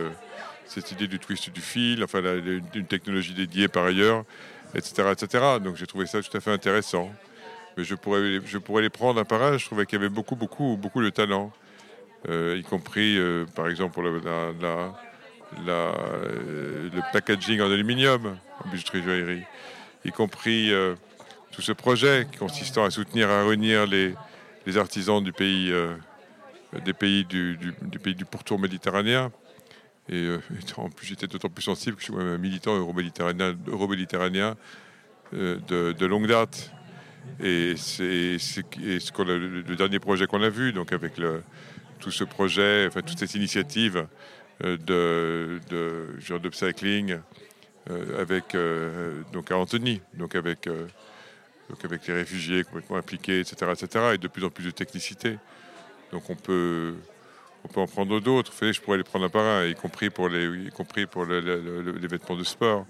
cette 0.69 0.91
idée 0.91 1.07
du 1.07 1.19
twist 1.19 1.49
du 1.49 1.61
fil, 1.61 2.03
enfin 2.03 2.21
une 2.21 2.85
technologie 2.85 3.33
dédiée 3.33 3.67
par 3.67 3.85
ailleurs, 3.85 4.23
etc. 4.75 5.09
etc. 5.11 5.43
Donc 5.61 5.75
j'ai 5.75 5.87
trouvé 5.87 6.05
ça 6.05 6.21
tout 6.21 6.37
à 6.37 6.39
fait 6.39 6.51
intéressant. 6.51 7.11
Mais 7.75 7.83
je 7.83 7.95
pourrais, 7.95 8.39
je 8.45 8.57
pourrais 8.57 8.83
les 8.83 8.89
prendre 8.89 9.19
un 9.19 9.25
par. 9.25 9.57
Je 9.57 9.65
trouvais 9.65 9.85
qu'il 9.85 9.99
y 9.99 10.01
avait 10.01 10.13
beaucoup, 10.13 10.35
beaucoup, 10.35 10.77
beaucoup 10.77 11.01
de 11.01 11.09
talent. 11.09 11.51
Euh, 12.27 12.57
y 12.59 12.63
compris 12.63 13.17
euh, 13.17 13.45
par 13.55 13.69
exemple 13.69 14.01
le, 14.01 14.21
euh, 14.25 14.91
le 16.93 17.13
packaging 17.13 17.61
en 17.61 17.71
aluminium 17.71 18.37
en 18.63 18.69
bijouterie 18.69 19.01
joaillerie, 19.01 19.43
y 20.03 20.11
compris 20.11 20.71
tout 21.51 21.61
ce 21.61 21.71
projet 21.71 22.27
consistant 22.37 22.83
à 22.83 22.91
soutenir, 22.91 23.29
à 23.29 23.45
réunir 23.45 23.87
les, 23.87 24.13
les 24.65 24.77
artisans 24.77 25.23
du 25.23 25.31
des 25.31 26.93
pays 26.93 27.23
du, 27.23 27.57
du, 27.57 27.99
pays 27.99 28.15
du 28.15 28.25
pourtour 28.25 28.59
méditerranéen. 28.59 29.31
Et 30.11 30.27
en 30.77 30.89
plus, 30.89 31.07
j'étais 31.07 31.27
d'autant 31.27 31.49
plus 31.49 31.63
sensible 31.63 31.95
que 31.95 32.01
je 32.01 32.11
suis 32.11 32.15
un 32.15 32.37
militant 32.37 32.75
euro-méditerranéen, 32.77 33.55
euro 33.67 33.87
de, 35.31 36.05
longue 36.05 36.27
date. 36.27 36.71
Et 37.39 37.75
c'est 37.77 38.39
ce 38.39 38.61
le 39.23 39.75
dernier 39.75 39.99
projet 39.99 40.25
qu'on 40.25 40.41
a 40.41 40.49
vu, 40.49 40.73
donc 40.73 40.93
avec 40.93 41.13
tout 41.99 42.11
ce 42.11 42.23
projet, 42.23 42.87
enfin, 42.87 43.01
toute 43.01 43.19
cette 43.19 43.35
initiative 43.35 44.07
euh, 44.63 44.77
de, 44.77 45.59
de 45.69 46.19
genre 46.19 46.39
d'upcycling 46.39 47.17
euh, 47.89 48.21
avec 48.21 48.55
euh, 48.55 49.21
donc 49.31 49.51
à 49.51 49.57
Antony, 49.57 50.01
donc 50.13 50.35
avec 50.35 50.67
donc 51.69 51.85
avec 51.85 52.07
les 52.07 52.13
réfugiés 52.13 52.63
complètement 52.63 52.97
impliqués, 52.97 53.41
etc., 53.41 53.71
etc., 53.71 54.05
et 54.15 54.17
de 54.17 54.27
plus 54.27 54.43
en 54.43 54.49
plus 54.49 54.65
de 54.65 54.71
technicité. 54.71 55.37
Donc 56.11 56.29
on 56.29 56.35
peut 56.35 56.95
on 57.63 57.67
peut 57.67 57.81
en 57.81 57.87
prendre 57.87 58.19
d'autres. 58.19 58.53
je 58.61 58.81
pourrais 58.81 58.97
les 58.97 59.03
prendre 59.03 59.25
un 59.25 59.29
par 59.29 59.45
un, 59.45 59.65
y 59.65 59.75
compris 59.75 60.09
pour 60.09 60.29
les, 60.29 60.47
vêtements 60.47 62.35
de 62.35 62.43
sport. 62.43 62.85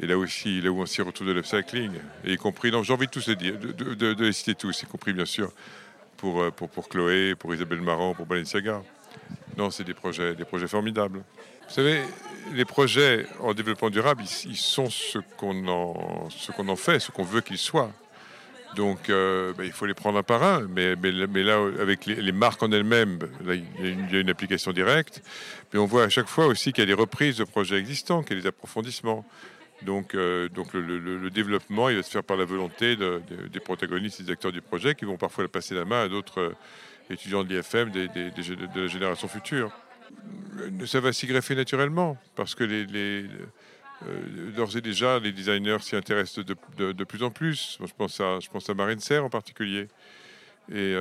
Et 0.00 0.06
là 0.06 0.18
aussi, 0.18 0.60
là 0.60 0.70
où 0.70 0.80
on 0.80 0.86
s'y 0.86 1.02
retrouve 1.02 1.28
de 1.28 1.32
l'upcycling, 1.32 1.92
y 2.24 2.36
compris, 2.36 2.72
j'ai 2.82 2.92
envie 2.92 3.06
de 3.06 3.12
tous 3.12 3.28
les 3.28 3.36
dire, 3.36 3.54
de, 3.58 4.32
citer 4.32 4.54
tous, 4.54 4.82
y 4.82 4.86
compris 4.86 5.12
bien 5.12 5.24
sûr 5.24 5.52
euh, 6.24 6.50
pour, 6.50 6.68
pour, 6.68 6.88
Chloé, 6.88 7.34
pour 7.34 7.54
Isabelle 7.54 7.82
Marant, 7.82 8.14
pour 8.14 8.26
Balenciaga. 8.26 8.82
Non, 9.56 9.70
c'est 9.70 9.84
des 9.84 9.94
projets, 9.94 10.34
des 10.34 10.44
projets 10.44 10.66
formidables. 10.66 11.18
Vous 11.68 11.74
savez, 11.74 12.02
les 12.52 12.64
projets 12.64 13.26
en 13.40 13.54
développement 13.54 13.90
durable, 13.90 14.24
ils, 14.46 14.56
sont 14.56 14.88
qu'on 15.36 15.66
en, 15.68 16.28
ce 16.30 16.50
qu'on 16.52 16.68
en 16.68 16.76
fait, 16.76 16.98
ce 16.98 17.10
qu'on 17.10 17.22
veut 17.22 17.40
qu'ils 17.40 17.58
soient. 17.58 17.92
Donc, 18.76 19.08
euh, 19.08 19.52
ben, 19.56 19.64
il 19.64 19.72
faut 19.72 19.86
les 19.86 19.94
prendre 19.94 20.18
un 20.18 20.22
par 20.22 20.42
un. 20.42 20.66
Mais, 20.68 20.94
là, 20.94 21.58
avec 21.80 22.06
les, 22.06 22.32
marques 22.32 22.62
en 22.62 22.72
elles-mêmes, 22.72 23.18
il 23.46 24.12
y 24.12 24.16
a 24.16 24.20
une 24.20 24.30
application 24.30 24.72
directe. 24.72 25.22
Mais 25.72 25.78
on 25.78 25.86
voit 25.86 26.04
à 26.04 26.08
chaque 26.08 26.28
fois 26.28 26.46
aussi 26.46 26.72
qu'il 26.72 26.82
y 26.82 26.84
a 26.84 26.94
des 26.94 27.00
reprises 27.00 27.38
de 27.38 27.44
projets 27.44 27.76
existants, 27.76 28.22
qu'il 28.22 28.36
y 28.36 28.40
a 28.40 28.42
des 28.42 28.48
approfondissements. 28.48 29.24
Donc, 29.82 30.14
euh, 30.14 30.48
le, 30.72 31.30
développement, 31.30 31.88
il 31.88 31.96
va 31.96 32.02
se 32.02 32.10
faire 32.10 32.24
par 32.24 32.36
la 32.36 32.44
volonté 32.44 32.96
des 32.96 33.60
protagonistes, 33.60 34.22
des 34.22 34.32
acteurs 34.32 34.52
du 34.52 34.62
projet, 34.62 34.94
qui 34.94 35.04
vont 35.04 35.16
parfois 35.16 35.46
passer 35.48 35.74
la 35.74 35.84
main 35.84 36.04
à 36.04 36.08
d'autres 36.08 36.40
euh, 36.40 36.54
étudiants 37.10 37.44
de 37.44 37.54
l'IFM, 37.54 37.90
de 37.90 38.80
la 38.80 38.86
génération 38.86 39.28
future. 39.28 39.70
Ça 40.86 41.00
va 41.00 41.12
s'y 41.12 41.26
greffer 41.26 41.54
naturellement, 41.54 42.16
parce 42.34 42.54
que 42.54 42.64
les, 42.64 43.26
d'ores 44.56 44.76
et 44.76 44.80
déjà, 44.80 45.18
les 45.18 45.32
designers 45.32 45.78
s'y 45.80 45.96
intéressent 45.96 46.44
de, 46.44 47.04
plus 47.04 47.22
en 47.22 47.30
plus. 47.30 47.78
je, 47.80 47.92
pense 47.96 48.20
à, 48.20 48.40
je 48.40 48.48
pense 48.48 48.68
à 48.68 48.74
Marine 48.74 49.00
Serre 49.00 49.24
en 49.24 49.30
particulier. 49.30 49.88
Et 50.72 50.94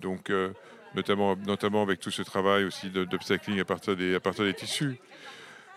donc, 0.00 0.30
notamment, 0.94 1.36
notamment 1.36 1.82
avec 1.82 2.00
tout 2.00 2.10
ce 2.10 2.22
travail 2.22 2.64
aussi 2.64 2.90
d'upcycling 2.90 3.60
à 3.60 3.64
partir 3.64 3.96
des, 3.96 4.14
à 4.14 4.20
partir 4.20 4.44
des 4.44 4.54
tissus. 4.54 4.98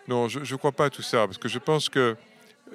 Non, 0.07 0.27
je 0.27 0.39
ne 0.39 0.57
crois 0.57 0.71
pas 0.71 0.85
à 0.85 0.89
tout 0.89 1.01
ça, 1.01 1.25
parce 1.25 1.37
que 1.37 1.47
je 1.47 1.59
pense 1.59 1.89
que 1.89 2.15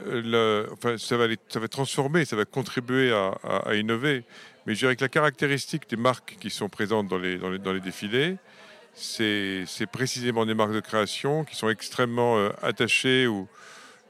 euh, 0.06 0.66
enfin, 0.72 0.96
ça, 0.98 1.16
va 1.16 1.26
ça 1.48 1.60
va 1.60 1.68
transformer, 1.68 2.24
ça 2.24 2.36
va 2.36 2.44
contribuer 2.44 3.12
à, 3.12 3.74
innover. 3.74 4.24
Mais 4.66 4.74
je 4.74 4.80
dirais 4.80 4.96
que 4.96 5.02
la 5.02 5.08
caractéristique 5.08 5.88
des 5.88 5.96
marques 5.96 6.36
qui 6.40 6.50
sont 6.50 6.68
présentes 6.68 7.08
dans 7.08 7.18
les, 7.18 7.38
dans 7.38 7.50
les, 7.50 7.58
dans 7.58 7.72
les 7.72 7.80
défilés, 7.80 8.36
c'est 8.98 9.86
précisément 9.90 10.44
des 10.44 10.54
marques 10.54 10.72
de 10.72 10.80
création 10.80 11.44
qui 11.44 11.56
sont 11.56 11.68
extrêmement 11.68 12.36
euh, 12.38 12.50
attachées 12.62 13.26
au, 13.26 13.48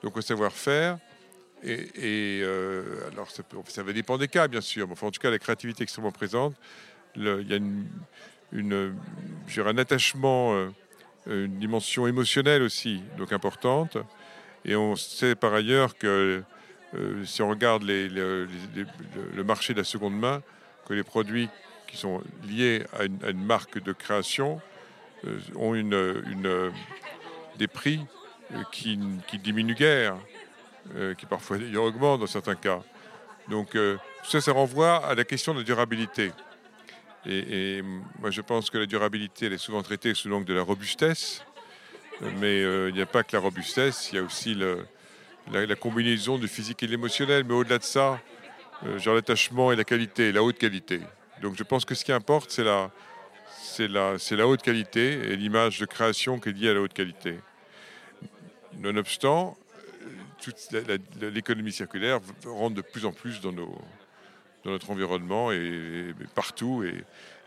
donc 0.02 0.16
au 0.16 0.20
savoir-faire. 0.20 0.98
Et, 1.64 1.88
euh, 2.42 3.08
alors, 3.12 3.30
ça, 3.30 3.42
ça, 3.66 3.82
va 3.82 3.92
dépendre 3.92 4.20
des 4.20 4.28
cas, 4.28 4.46
bien 4.46 4.60
sûr, 4.60 4.86
mais 4.86 4.94
en 5.00 5.10
tout 5.10 5.20
cas, 5.20 5.30
la 5.30 5.38
créativité 5.38 5.80
est 5.80 5.84
extrêmement 5.84 6.12
présente. 6.12 6.54
il 7.16 7.46
y 7.48 7.54
a 9.60 9.64
un 9.66 9.78
attachement 9.78 10.70
une 11.26 11.58
dimension 11.58 12.06
émotionnelle 12.06 12.62
aussi, 12.62 13.02
donc 13.16 13.32
importante. 13.32 13.98
Et 14.64 14.76
on 14.76 14.96
sait 14.96 15.34
par 15.34 15.54
ailleurs 15.54 15.96
que 15.96 16.42
euh, 16.94 17.24
si 17.24 17.42
on 17.42 17.48
regarde 17.48 17.82
le 17.84 18.46
marché 19.44 19.74
de 19.74 19.78
la 19.78 19.84
seconde 19.84 20.18
main, 20.18 20.42
que 20.86 20.94
les 20.94 21.04
produits 21.04 21.48
qui 21.86 21.96
sont 21.96 22.22
liés 22.44 22.84
à 22.98 23.04
une, 23.04 23.44
marque 23.44 23.82
de 23.82 23.92
création 23.92 24.56
euh, 24.56 24.77
ont 25.56 25.74
une, 25.74 26.72
des 27.58 27.68
prix 27.68 28.00
qui, 28.72 28.98
qui 29.26 29.38
diminuent 29.38 29.74
guère, 29.74 30.16
qui 31.18 31.26
parfois 31.26 31.58
augmentent 31.76 32.20
dans 32.20 32.26
certains 32.26 32.54
cas. 32.54 32.80
Donc 33.48 33.76
ça, 34.24 34.40
ça 34.40 34.52
renvoie 34.52 35.04
à 35.04 35.14
la 35.14 35.24
question 35.24 35.54
de 35.54 35.58
la 35.58 35.64
durabilité. 35.64 36.32
Et, 37.26 37.82
moi, 38.20 38.30
je 38.30 38.40
pense 38.40 38.70
que 38.70 38.78
la 38.78 38.86
durabilité, 38.86 39.46
elle 39.46 39.52
est 39.54 39.58
souvent 39.58 39.82
traitée 39.82 40.14
sous 40.14 40.28
l'angle 40.28 40.46
de 40.46 40.54
la 40.54 40.62
robustesse. 40.62 41.44
Mais 42.40 42.62
il 42.62 42.94
n'y 42.94 43.02
a 43.02 43.06
pas 43.06 43.22
que 43.22 43.36
la 43.36 43.40
robustesse, 43.40 44.10
il 44.12 44.16
y 44.16 44.18
a 44.18 44.22
aussi 44.22 44.54
la, 44.54 45.76
combinaison 45.76 46.38
du 46.38 46.48
physique 46.48 46.82
et 46.82 46.86
de 46.86 46.92
l'émotionnel, 46.92 47.44
mais 47.44 47.54
au-delà 47.54 47.78
de 47.78 47.84
ça, 47.84 48.20
euh, 48.86 48.98
genre 48.98 49.14
l'attachement 49.14 49.72
et 49.72 49.76
la 49.76 49.84
qualité, 49.84 50.30
la 50.30 50.42
haute 50.42 50.58
qualité. 50.58 51.00
Donc 51.42 51.56
je 51.56 51.62
pense 51.64 51.84
que 51.84 51.94
ce 51.94 52.04
qui 52.04 52.12
importe, 52.12 52.50
c'est 52.50 52.64
la, 52.64 52.90
c'est 53.78 53.86
la, 53.86 54.18
c'est 54.18 54.34
la 54.34 54.48
haute 54.48 54.62
qualité 54.62 55.12
et 55.30 55.36
l'image 55.36 55.78
de 55.78 55.86
création 55.86 56.40
qui 56.40 56.48
est 56.48 56.52
liée 56.52 56.70
à 56.70 56.74
la 56.74 56.80
haute 56.80 56.92
qualité. 56.92 57.38
Nonobstant, 58.80 59.56
toute 60.42 60.56
l'économie 61.20 61.70
circulaire 61.70 62.18
rentre 62.44 62.74
de 62.74 62.82
plus 62.82 63.06
en 63.06 63.12
plus 63.12 63.40
dans, 63.40 63.52
nos, 63.52 63.72
dans 64.64 64.72
notre 64.72 64.90
environnement 64.90 65.52
et, 65.52 66.12
partout 66.34 66.82
et, 66.82 67.04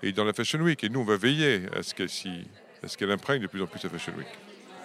et, 0.08 0.14
dans 0.14 0.24
la 0.24 0.32
Fashion 0.32 0.60
Week. 0.62 0.82
Et 0.86 0.90
nous, 0.90 1.02
on 1.02 1.04
va 1.04 1.18
veiller 1.18 1.64
à 1.76 1.84
ce 1.84 1.94
qu'elle, 1.94 2.10
à 2.82 2.88
ce 2.88 2.98
qu'elle 2.98 3.12
imprègne 3.12 3.42
de 3.42 3.48
plus 3.48 3.62
en 3.62 3.68
plus 3.68 3.84
la 3.84 3.90
Fashion 3.90 4.14
Week 4.18 4.28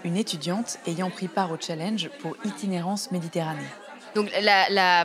une 0.05 0.17
étudiante 0.17 0.79
ayant 0.87 1.11
pris 1.11 1.27
part 1.27 1.51
au 1.51 1.57
challenge 1.59 2.11
pour 2.21 2.37
Itinérance 2.45 3.11
Méditerranée. 3.11 3.67
Donc 4.15 4.31
la, 4.41 5.05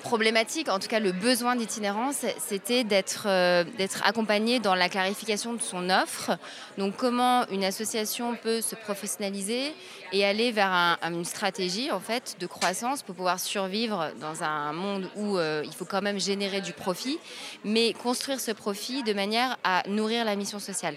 problématique, 0.00 0.68
en 0.68 0.78
tout 0.78 0.88
cas 0.88 1.00
le 1.00 1.12
besoin 1.12 1.56
d'itinérance, 1.56 2.24
c'était 2.38 2.84
d'être 2.84 3.24
euh, 3.26 3.64
d'être 3.78 4.00
accompagné 4.04 4.58
dans 4.58 4.74
la 4.74 4.88
clarification 4.88 5.54
de 5.54 5.60
son 5.60 5.90
offre. 5.90 6.36
Donc 6.78 6.96
comment 6.96 7.46
une 7.48 7.64
association 7.64 8.36
peut 8.36 8.60
se 8.60 8.74
professionnaliser 8.74 9.72
et 10.12 10.24
aller 10.24 10.50
vers 10.50 10.98
une 11.02 11.24
stratégie 11.24 11.90
en 11.90 12.00
fait 12.00 12.36
de 12.40 12.46
croissance 12.46 13.02
pour 13.02 13.14
pouvoir 13.14 13.38
survivre 13.38 14.10
dans 14.20 14.42
un 14.42 14.72
monde 14.72 15.08
où 15.16 15.38
euh, 15.38 15.62
il 15.64 15.72
faut 15.72 15.84
quand 15.84 16.02
même 16.02 16.18
générer 16.18 16.60
du 16.60 16.72
profit, 16.72 17.18
mais 17.64 17.92
construire 17.92 18.40
ce 18.40 18.50
profit 18.50 19.02
de 19.02 19.12
manière 19.12 19.56
à 19.64 19.82
nourrir 19.88 20.24
la 20.24 20.36
mission 20.36 20.58
sociale. 20.58 20.96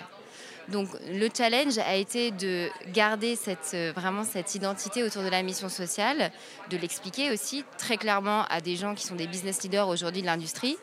Donc 0.70 0.88
le 1.10 1.28
challenge 1.36 1.78
a 1.78 1.96
été 1.96 2.32
de 2.32 2.70
garder 2.94 3.38
euh, 3.74 3.92
vraiment 3.96 4.24
cette 4.24 4.56
identité 4.56 5.04
autour 5.04 5.24
de 5.24 5.28
la 5.28 5.44
mission 5.44 5.68
sociale, 5.70 6.32
de 6.70 6.78
l'expliquer 6.78 7.32
aussi 7.32 7.66
très 7.78 7.98
clairement 7.98 8.46
à 8.50 8.62
des 8.62 8.76
gens 8.76 8.96
qui 8.96 9.06
sont 9.06 9.16
des 9.16 9.28
business 9.28 9.62
leaders 9.64 9.88
aujourd'hui 9.88 10.22
de 10.22 10.28
l'industrie, 10.28 10.78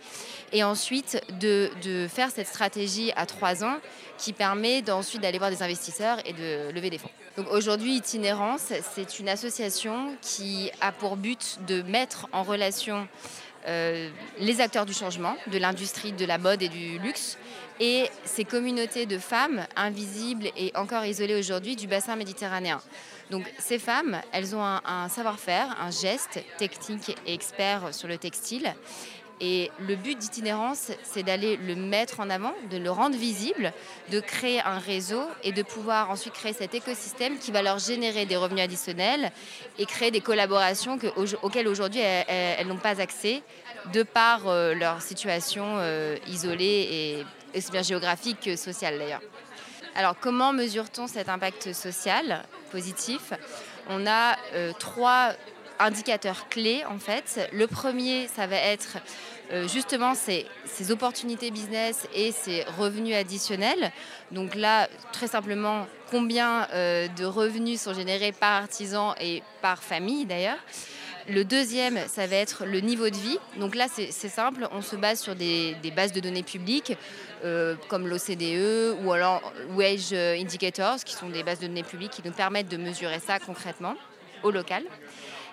et 0.52 0.62
ensuite 0.64 1.22
de, 1.40 1.70
faire 2.08 2.30
cette 2.30 2.48
stratégie 2.48 3.12
à 3.16 3.24
trois 3.26 3.64
ans 3.64 3.76
qui 4.18 4.32
permet 4.32 4.88
ensuite 4.90 5.22
d'aller 5.22 5.38
voir 5.38 5.50
des 5.50 5.62
investisseurs 5.62 6.18
et 6.26 6.32
de 6.32 6.72
lever 6.72 6.90
des 6.90 6.98
fonds. 6.98 7.10
Aujourd'hui, 7.52 7.96
Itinérance, 7.96 8.72
c'est 8.94 9.18
une 9.18 9.28
association 9.28 10.14
qui 10.20 10.70
a 10.80 10.92
pour 10.92 11.16
but 11.16 11.58
de 11.66 11.82
mettre 11.82 12.26
en 12.32 12.42
relation 12.42 13.08
euh, 13.66 14.10
les 14.38 14.60
acteurs 14.60 14.86
du 14.86 14.92
changement, 14.92 15.36
de 15.46 15.58
l'industrie 15.58 16.12
de 16.12 16.24
la 16.24 16.38
mode 16.38 16.62
et 16.62 16.68
du 16.68 16.98
luxe, 16.98 17.38
et 17.80 18.10
ces 18.24 18.44
communautés 18.44 19.06
de 19.06 19.18
femmes 19.18 19.66
invisibles 19.74 20.50
et 20.56 20.70
encore 20.76 21.04
isolées 21.06 21.34
aujourd'hui 21.34 21.74
du 21.74 21.88
bassin 21.88 22.14
méditerranéen. 22.14 22.80
Donc 23.30 23.50
ces 23.58 23.78
femmes, 23.78 24.20
elles 24.32 24.54
ont 24.54 24.62
un, 24.62 25.08
savoir-faire, 25.08 25.76
un 25.80 25.90
geste 25.90 26.44
technique 26.58 27.16
et 27.26 27.32
expert 27.32 27.94
sur 27.94 28.06
le 28.06 28.18
textile. 28.18 28.74
Et 29.42 29.70
le 29.78 29.96
but 29.96 30.18
d'itinérance, 30.18 30.90
c'est 31.02 31.22
d'aller 31.22 31.56
le 31.56 31.74
mettre 31.74 32.20
en 32.20 32.28
avant, 32.28 32.52
de 32.70 32.76
le 32.76 32.90
rendre 32.90 33.16
visible, 33.16 33.72
de 34.10 34.20
créer 34.20 34.60
un 34.60 34.78
réseau 34.78 35.22
et 35.42 35.52
de 35.52 35.62
pouvoir 35.62 36.10
ensuite 36.10 36.34
créer 36.34 36.52
cet 36.52 36.74
écosystème 36.74 37.38
qui 37.38 37.50
va 37.50 37.62
leur 37.62 37.78
générer 37.78 38.26
des 38.26 38.36
revenus 38.36 38.62
additionnels 38.62 39.32
et 39.78 39.86
créer 39.86 40.10
des 40.10 40.20
collaborations 40.20 40.98
auxquelles 41.42 41.68
aujourd'hui 41.68 42.02
elles, 42.02 42.66
n'ont 42.66 42.76
pas 42.76 43.00
accès 43.00 43.42
de 43.92 44.02
par 44.02 44.48
euh, 44.48 44.74
leur 44.74 45.02
situation 45.02 45.76
euh, 45.78 46.16
isolée 46.26 47.24
et 47.52 47.58
aussi 47.58 47.70
bien 47.70 47.82
géographique 47.82 48.40
que 48.40 48.56
sociale 48.56 48.98
d'ailleurs. 48.98 49.22
Alors 49.94 50.16
comment 50.18 50.52
mesure-t-on 50.52 51.06
cet 51.06 51.28
impact 51.28 51.72
social 51.72 52.44
positif? 52.70 53.32
On 53.88 54.06
a 54.06 54.36
euh, 54.54 54.72
trois 54.78 55.32
indicateurs 55.80 56.48
clés 56.48 56.84
en 56.88 56.98
fait. 56.98 57.48
Le 57.52 57.66
premier, 57.66 58.28
ça 58.28 58.46
va 58.46 58.56
être 58.56 58.98
euh, 59.52 59.66
justement 59.66 60.14
ces, 60.14 60.46
ces, 60.64 60.92
opportunités 60.92 61.50
business 61.50 62.06
et 62.14 62.30
ces 62.30 62.62
revenus 62.78 63.16
additionnels. 63.16 63.90
Donc 64.30 64.54
là, 64.54 64.88
très 65.12 65.26
simplement, 65.26 65.86
combien 66.10 66.68
euh, 66.72 67.08
de 67.08 67.24
revenus 67.24 67.80
sont 67.80 67.94
générés 67.94 68.30
par 68.30 68.62
artisan 68.62 69.14
et 69.20 69.42
par 69.60 69.82
famille 69.82 70.24
d'ailleurs. 70.24 70.58
Le 71.28 71.44
deuxième, 71.44 71.98
ça 72.08 72.26
va 72.26 72.36
être 72.36 72.64
le 72.64 72.80
niveau 72.80 73.08
de 73.08 73.16
vie. 73.16 73.38
Donc 73.56 73.74
là, 73.74 73.86
c'est 73.88 74.10
simple, 74.10 74.68
on 74.72 74.82
se 74.82 74.96
base 74.96 75.20
sur 75.20 75.34
des, 75.34 75.76
bases 75.94 76.12
de 76.12 76.20
données 76.20 76.42
publiques 76.42 76.96
euh, 77.44 77.76
comme 77.88 78.06
l'OCDE 78.06 78.96
ou 79.02 79.12
alors 79.12 79.52
Wage 79.70 80.12
Indicators, 80.12 81.04
qui 81.04 81.14
sont 81.14 81.28
des 81.28 81.42
bases 81.42 81.60
de 81.60 81.66
données 81.66 81.82
publiques 81.82 82.12
qui 82.12 82.22
nous 82.24 82.32
permettent 82.32 82.68
de 82.68 82.76
mesurer 82.76 83.20
ça 83.20 83.38
concrètement 83.38 83.94
au 84.42 84.50
local. 84.50 84.82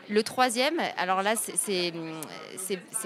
Le 0.09 0.23
troisième, 0.23 0.79
alors 0.97 1.21
là, 1.21 1.33
c'est 1.35 1.91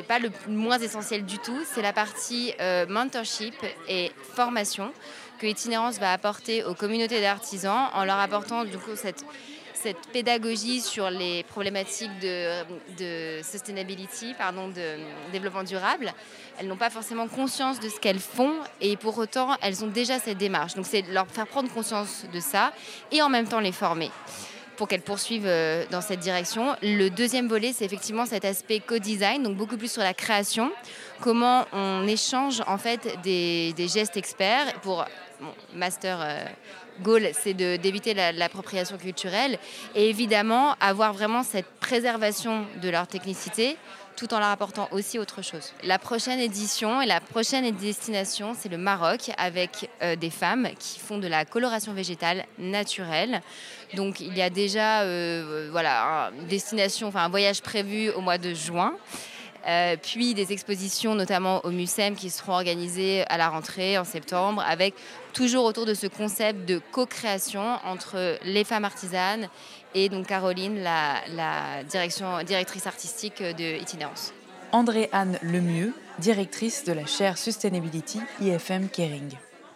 pas 0.07 0.19
le 0.19 0.29
moins 0.47 0.77
essentiel 0.77 1.25
du 1.25 1.39
tout, 1.39 1.57
c'est 1.73 1.81
la 1.81 1.93
partie 1.93 2.53
euh, 2.59 2.85
mentorship 2.87 3.55
et 3.89 4.11
formation 4.35 4.93
que 5.39 5.47
Itinérance 5.47 5.97
va 5.97 6.13
apporter 6.13 6.63
aux 6.63 6.75
communautés 6.75 7.19
d'artisans 7.19 7.89
en 7.95 8.05
leur 8.05 8.19
apportant 8.19 8.63
du 8.63 8.77
coup 8.77 8.91
cette 8.95 9.25
cette 9.81 10.07
pédagogie 10.13 10.81
sur 10.81 11.09
les 11.09 11.43
problématiques 11.43 12.11
de, 12.21 13.41
sustainability, 13.43 14.33
pardon, 14.37 14.67
de 14.67 14.97
développement 15.31 15.63
durable, 15.63 16.13
elles 16.59 16.67
n'ont 16.67 16.77
pas 16.77 16.89
forcément 16.89 17.27
conscience 17.27 17.79
de 17.79 17.89
ce 17.89 17.99
qu'elles 17.99 18.19
font 18.19 18.53
et 18.79 18.97
pour 18.97 19.17
autant 19.17 19.57
elles 19.61 19.83
ont 19.83 19.87
déjà 19.87 20.19
cette 20.19 20.37
démarche. 20.37 20.75
Donc 20.75 20.85
c'est 20.85 21.01
leur 21.03 21.27
faire 21.27 21.47
prendre 21.47 21.71
conscience 21.71 22.25
de 22.31 22.39
ça 22.39 22.73
et 23.11 23.21
en 23.21 23.29
même 23.29 23.47
temps 23.47 23.59
les 23.59 23.71
former 23.71 24.11
pour 24.77 24.87
qu'elles 24.87 25.01
poursuivent 25.01 25.45
euh, 25.45 25.85
dans 25.91 26.01
cette 26.01 26.21
direction. 26.21 26.75
Le 26.81 27.09
deuxième 27.09 27.47
volet, 27.47 27.71
c'est 27.71 27.85
effectivement 27.85 28.25
cet 28.25 28.45
aspect 28.45 28.79
co-design, 28.79 29.43
donc 29.43 29.55
beaucoup 29.55 29.77
plus 29.77 29.91
sur 29.91 30.01
la 30.01 30.15
création, 30.15 30.71
comment 31.19 31.65
on 31.71 32.07
échange 32.07 32.63
en 32.65 32.79
fait 32.79 33.15
des, 33.21 33.75
gestes 33.77 34.17
experts 34.17 34.73
pour 34.81 35.05
master 35.73 36.19
euh, 36.21 36.45
goal, 37.01 37.29
c'est 37.33 37.53
d'éviter 37.53 38.13
l'appropriation 38.13 38.97
culturelle 38.97 39.57
et 39.95 40.09
évidemment 40.09 40.75
avoir 40.79 41.13
vraiment 41.13 41.43
cette 41.43 41.67
préservation 41.79 42.65
de 42.81 42.89
leur 42.89 43.07
technicité 43.07 43.77
tout 44.15 44.33
en 44.33 44.39
leur 44.39 44.49
apportant 44.49 44.87
aussi 44.91 45.17
autre 45.17 45.41
chose. 45.41 45.73
La 45.83 45.97
prochaine 45.97 46.39
édition 46.39 47.01
et 47.01 47.05
la 47.05 47.19
prochaine 47.19 47.69
destination, 47.71 48.55
c'est 48.57 48.69
le 48.69 48.77
Maroc 48.77 49.31
avec 49.37 49.89
euh, 50.03 50.15
des 50.15 50.29
femmes 50.29 50.69
qui 50.77 50.99
font 50.99 51.17
de 51.17 51.27
la 51.27 51.45
coloration 51.45 51.93
végétale 51.93 52.45
naturelle. 52.59 53.41
Donc 53.95 54.19
il 54.19 54.37
y 54.37 54.41
a 54.41 54.49
déjà 54.49 55.01
euh, 55.01 55.69
voilà, 55.71 56.31
destination, 56.47 57.07
enfin 57.07 57.23
un 57.23 57.29
voyage 57.29 57.61
prévu 57.61 58.09
au 58.11 58.21
mois 58.21 58.37
de 58.37 58.53
juin. 58.53 58.93
Euh, 59.67 59.95
puis 60.01 60.33
des 60.33 60.51
expositions 60.53 61.13
notamment 61.13 61.63
au 61.65 61.69
MUSEM 61.69 62.15
qui 62.15 62.31
seront 62.31 62.53
organisées 62.53 63.23
à 63.27 63.37
la 63.37 63.49
rentrée 63.49 63.97
en 63.99 64.03
septembre 64.03 64.63
avec 64.67 64.95
toujours 65.33 65.65
autour 65.65 65.85
de 65.85 65.93
ce 65.93 66.07
concept 66.07 66.65
de 66.65 66.81
co-création 66.91 67.77
entre 67.85 68.37
les 68.43 68.63
femmes 68.63 68.85
artisanes 68.85 69.47
et 69.93 70.09
donc 70.09 70.27
Caroline, 70.27 70.81
la, 70.81 71.83
directrice 71.83 72.87
artistique 72.87 73.41
de 73.41 73.81
Itinérance. 73.81 74.33
André-Anne 74.71 75.37
Lemieux, 75.41 75.93
directrice 76.19 76.83
de 76.85 76.93
la 76.93 77.05
chaire 77.05 77.37
Sustainability 77.37 78.19
IFM 78.41 78.87
Kering. 78.89 79.31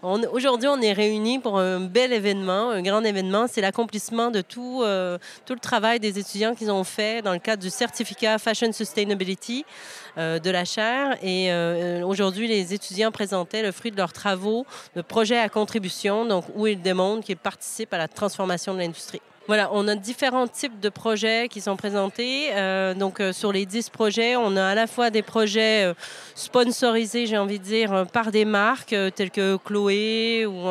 Aujourd'hui, 0.06 0.70
on 0.70 0.80
est 0.82 0.94
réunis 0.94 1.39
pour 1.39 1.58
un 1.58 1.80
bel 1.80 2.13
événement, 2.13 2.70
un 2.70 2.84
grand 2.84 3.04
événement. 3.04 3.48
C'est 3.48 3.62
l'accomplissement 3.62 4.30
de 4.30 4.41
tout, 4.41 4.84
euh, 4.84 5.18
le 5.50 5.60
travail 5.60 6.00
des 6.00 6.20
étudiants 6.20 6.54
qu'ils 6.54 6.70
ont 6.70 6.84
fait 6.84 7.24
dans 7.24 7.34
le 7.34 7.39
cadre 7.39 7.63
du 7.63 7.72
certificat 7.72 8.38
Fashion 8.38 8.72
Sustainability 8.72 9.65
euh, 10.20 10.38
de 10.38 10.52
la 10.52 10.63
chaire. 10.63 11.18
Et 11.24 11.52
euh, 11.52 12.06
aujourd'hui, 12.06 12.48
les 12.48 12.72
étudiants 12.72 13.12
présentaient 13.12 13.63
le 13.63 13.72
fruit 13.72 13.89
de 13.89 13.98
leurs 13.98 14.13
travaux, 14.13 14.68
de 14.96 15.02
projets 15.02 15.39
à 15.39 15.50
contribution, 15.50 16.24
donc 16.24 16.46
où 16.54 16.68
ils 16.68 16.80
démontrent 16.80 17.26
qu'ils 17.26 17.38
participent 17.38 17.94
à 17.94 17.98
la 17.98 18.08
transformation 18.08 18.76
de 18.76 18.80
l'industrie. 18.80 19.22
Voilà, 19.48 19.70
on 19.74 19.88
a 19.88 19.94
différents 19.94 20.48
types 20.48 20.80
de 20.80 20.90
projets 20.90 21.50
qui 21.50 21.62
sont 21.62 21.76
présentés. 21.78 22.50
Euh, 22.54 22.96
donc, 22.96 23.20
euh, 23.20 23.32
sur 23.32 23.52
les 23.52 23.68
10 23.68 23.92
projets, 23.92 24.36
on 24.36 24.58
a 24.58 24.66
à 24.66 24.74
la 24.74 24.88
fois 24.88 25.12
des 25.12 25.22
projets 25.22 25.86
euh, 25.86 25.94
sponsorisés, 26.34 27.28
j'ai 27.28 27.38
envie 27.38 27.60
de 27.60 27.64
dire, 27.64 28.08
par 28.12 28.32
des 28.32 28.44
marques 28.44 28.96
telles 29.14 29.30
que 29.30 29.58
Chloé 29.58 30.48
ou 30.48 30.64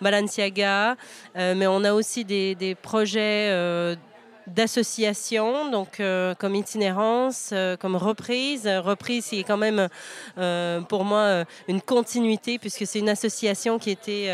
Balenciaga, 0.00 0.96
mais 1.36 1.66
on 1.68 1.84
a 1.84 1.92
aussi 1.92 2.24
des, 2.24 2.76
projets 2.82 3.96
d'association, 4.46 5.70
donc 5.70 6.02
comme 6.38 6.54
itinérance, 6.54 7.54
comme 7.80 7.96
reprise. 7.96 8.66
Reprise 8.66 9.26
qui 9.26 9.40
est 9.40 9.44
quand 9.44 9.56
même 9.56 9.88
pour 10.88 11.04
moi 11.04 11.44
une 11.68 11.80
continuité 11.80 12.58
puisque 12.58 12.86
c'est 12.86 12.98
une 12.98 13.08
association 13.08 13.78
qui 13.78 13.90
était 13.90 14.30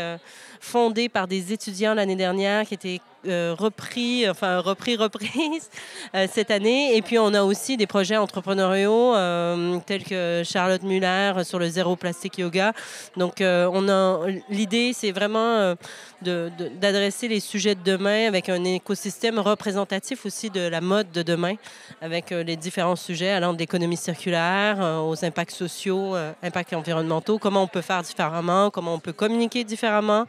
fondée 0.59 1.09
par 1.09 1.27
des 1.27 1.53
étudiants 1.53 1.93
l'année 1.93 2.15
dernière, 2.15 2.65
qui 2.65 2.73
était 2.73 2.99
euh, 3.25 3.55
repris, 3.57 4.29
enfin 4.29 4.59
repris, 4.59 4.97
reprise 4.97 5.69
euh, 6.15 6.27
cette 6.31 6.51
année. 6.51 6.97
Et 6.97 7.01
puis 7.01 7.17
on 7.17 7.33
a 7.33 7.43
aussi 7.43 7.77
des 7.77 7.87
projets 7.87 8.17
entrepreneuriaux 8.17 9.15
euh, 9.15 9.79
tels 9.85 10.03
que 10.03 10.41
Charlotte 10.45 10.83
Muller 10.83 11.33
sur 11.43 11.57
le 11.57 11.69
zéro 11.69 11.95
plastique 11.95 12.37
yoga. 12.37 12.73
Donc 13.15 13.35
on 13.39 13.89
a 13.89 14.19
l'idée, 14.49 14.91
c'est 14.93 15.11
vraiment 15.11 15.75
d'adresser 16.21 17.27
les 17.27 17.39
sujets 17.39 17.75
de 17.75 17.83
demain 17.83 18.27
avec 18.27 18.49
un 18.49 18.63
écosystème 18.63 19.39
représentatif 19.39 20.25
aussi 20.25 20.49
de 20.49 20.67
la 20.67 20.81
mode 20.81 21.11
de 21.11 21.21
demain, 21.21 21.55
avec 22.01 22.31
les 22.31 22.55
différents 22.55 22.95
sujets 22.95 23.31
allant 23.31 23.53
de 23.53 23.59
l'économie 23.59 23.97
circulaire 23.97 25.03
aux 25.05 25.23
impacts 25.25 25.51
sociaux, 25.51 26.15
impacts 26.41 26.73
environnementaux, 26.73 27.39
comment 27.39 27.63
on 27.63 27.67
peut 27.67 27.81
faire 27.81 28.01
différemment, 28.01 28.69
comment 28.69 28.95
on 28.95 28.99
peut 28.99 29.13
communiquer 29.13 29.63
différemment? 29.63 30.25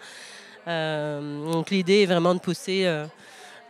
Euh, 0.66 1.52
donc 1.52 1.70
l'idée 1.70 2.02
est 2.02 2.06
vraiment 2.06 2.34
de 2.34 2.40
pousser 2.40 2.84
euh, 2.86 3.04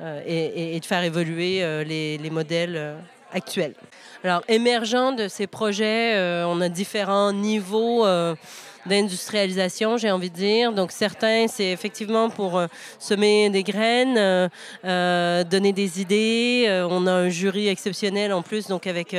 euh, 0.00 0.22
et, 0.26 0.78
de 0.78 0.84
faire 0.84 1.02
évoluer 1.02 1.84
les, 1.84 2.18
les 2.18 2.30
modèles 2.30 2.96
actuels. 3.32 3.74
Alors, 4.22 4.42
émergent 4.48 5.16
de 5.16 5.28
ces 5.28 5.46
projets, 5.46 6.16
on 6.46 6.60
a 6.60 6.68
différents 6.68 7.32
niveaux 7.32 8.04
d'industrialisation, 8.86 9.96
j'ai 9.96 10.10
envie 10.10 10.30
de 10.30 10.34
dire. 10.34 10.72
Donc 10.72 10.92
certains, 10.92 11.46
c'est 11.48 11.70
effectivement 11.70 12.30
pour 12.30 12.58
euh, 12.58 12.66
semer 12.98 13.50
des 13.50 13.62
graines, 13.62 14.18
euh, 14.18 14.48
euh, 14.84 15.44
donner 15.44 15.72
des 15.72 16.00
idées. 16.00 16.84
on 16.90 17.06
a 17.06 17.12
un 17.12 17.28
jury 17.28 17.68
exceptionnel 17.68 18.32
en 18.32 18.42
plus, 18.42 18.68
donc 18.68 18.86
avec 18.86 19.16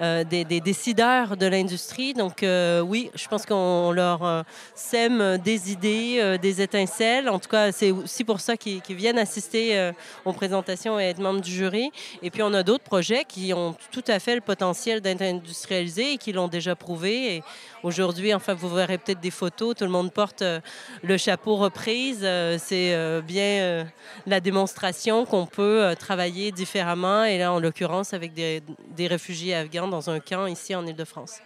des, 0.00 0.60
décideurs 0.60 1.36
de 1.36 1.46
l'industrie. 1.46 2.14
Donc 2.14 2.44
oui, 2.84 3.10
je 3.14 3.28
pense 3.28 3.46
qu'on 3.46 3.92
leur 3.92 4.44
sème 4.74 5.38
des 5.38 5.72
idées, 5.72 6.38
des 6.40 6.62
étincelles. 6.62 7.28
En 7.28 7.38
tout 7.38 7.48
cas, 7.48 7.72
c'est 7.72 7.90
aussi 7.90 8.24
pour 8.24 8.40
ça 8.40 8.56
qu'ils 8.56 8.96
viennent 8.96 9.18
assister 9.18 9.90
aux 10.24 10.32
présentations 10.32 10.98
et 10.98 11.04
être 11.04 11.18
membres 11.18 11.40
du 11.40 11.50
jury. 11.50 11.90
Et 12.22 12.30
puis 12.30 12.42
on 12.42 12.52
a 12.54 12.62
d'autres 12.62 12.84
projets 12.84 13.24
qui 13.26 13.52
ont 13.54 13.74
tout 13.90 14.04
à 14.08 14.18
fait 14.18 14.34
le 14.34 14.40
potentiel 14.40 15.00
d'être 15.00 15.22
industrialisés 15.22 16.12
et 16.14 16.18
qui 16.18 16.32
l'ont 16.32 16.48
déjà 16.48 16.74
prouvé. 16.74 17.42
Aujourd'hui, 17.82 18.34
enfin, 18.34 18.54
vous 18.54 18.68
verrez 18.68 18.98
peut-être 18.98 19.20
des 19.20 19.30
photos, 19.30 19.74
tout 19.74 19.84
le 19.84 19.90
monde 19.90 20.12
porte 20.12 20.42
euh, 20.42 20.60
le 21.02 21.16
chapeau 21.16 21.56
reprise. 21.56 22.20
Euh, 22.22 22.56
c'est 22.58 22.94
euh, 22.94 23.20
bien 23.20 23.86
la 24.26 24.40
démonstration 24.40 25.24
qu'on 25.24 25.46
peut 25.46 25.94
travailler 25.98 26.52
différemment, 26.52 27.24
et 27.24 27.38
là, 27.38 27.52
en 27.52 27.60
l'occurrence, 27.60 28.12
avec 28.14 28.32
des, 28.34 28.62
réfugiés 29.06 29.54
afghans 29.54 29.88
dans 29.88 30.10
un 30.10 30.20
camp 30.20 30.46
ici 30.46 30.74
en 30.74 30.86
Ile-de-France. 30.86 31.38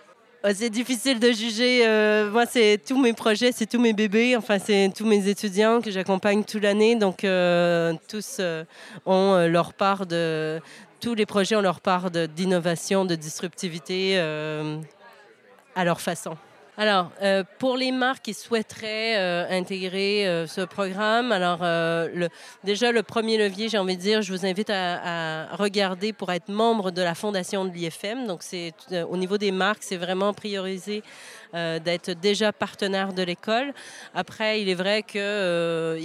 C'est 0.55 0.71
difficile 0.71 1.21
de 1.21 1.33
juger. 1.33 1.87
moi, 2.31 2.45
c'est 2.45 2.79
tous 2.87 3.01
mes 3.01 3.15
projets, 3.15 3.51
c'est 3.53 3.67
tous 3.67 3.81
mes 3.81 3.95
bébés. 3.95 4.37
Enfin, 4.37 4.59
c'est 4.59 4.93
tous 4.95 5.07
mes 5.07 5.27
étudiants 5.29 5.81
que 5.81 5.91
j'accompagne 5.91 6.45
toute 6.45 6.63
l'année. 6.63 6.97
Donc, 6.97 7.25
tous 8.09 8.41
ont 9.07 9.47
leur 9.47 9.73
part 9.73 10.05
de. 10.05 10.61
Tous 11.01 11.15
les 11.15 11.27
projets 11.27 11.57
ont 11.57 11.63
leur 11.63 11.81
part 11.81 12.11
d'innovation, 12.11 13.07
de, 13.07 13.15
disruptivité 13.15 14.19
à 15.75 15.85
leur 15.85 16.01
façon. 16.01 16.37
Alors, 16.77 17.13
euh, 17.23 17.45
pour 17.61 17.77
les 17.77 17.93
marques 17.93 18.25
qui 18.25 18.35
souhaiteraient 18.35 19.17
euh, 19.17 19.47
intégrer 19.49 20.27
euh, 20.27 20.49
ce 20.49 20.63
programme, 20.63 21.31
alors 21.31 21.61
déjà 22.65 22.91
le 22.91 23.03
premier 23.05 23.39
levier, 23.39 23.69
j'ai 23.69 23.79
envie 23.79 23.97
de 23.97 24.03
dire, 24.03 24.23
je 24.23 24.33
vous 24.33 24.45
invite 24.45 24.71
à, 24.71 25.55
regarder 25.55 26.13
pour 26.13 26.33
être 26.33 26.49
membre 26.49 26.91
de 26.91 27.01
la 27.01 27.15
fondation 27.15 27.65
de 27.65 27.71
l'IFM. 27.71 28.27
Donc, 28.27 28.43
c'est 28.43 28.75
au 29.09 29.17
niveau 29.17 29.39
des 29.39 29.53
marques, 29.53 29.85
c'est 29.85 29.97
vraiment 29.97 30.33
priorisé 30.33 31.05
euh, 31.55 31.79
d'être 31.79 32.11
déjà 32.11 32.53
partenaire 32.53 33.13
de 33.13 33.23
l'école. 33.23 33.75
Après, 34.13 34.61
il 34.61 34.69
est 34.69 34.75
vrai 34.75 35.05
que 35.05 35.19
euh, 35.19 36.01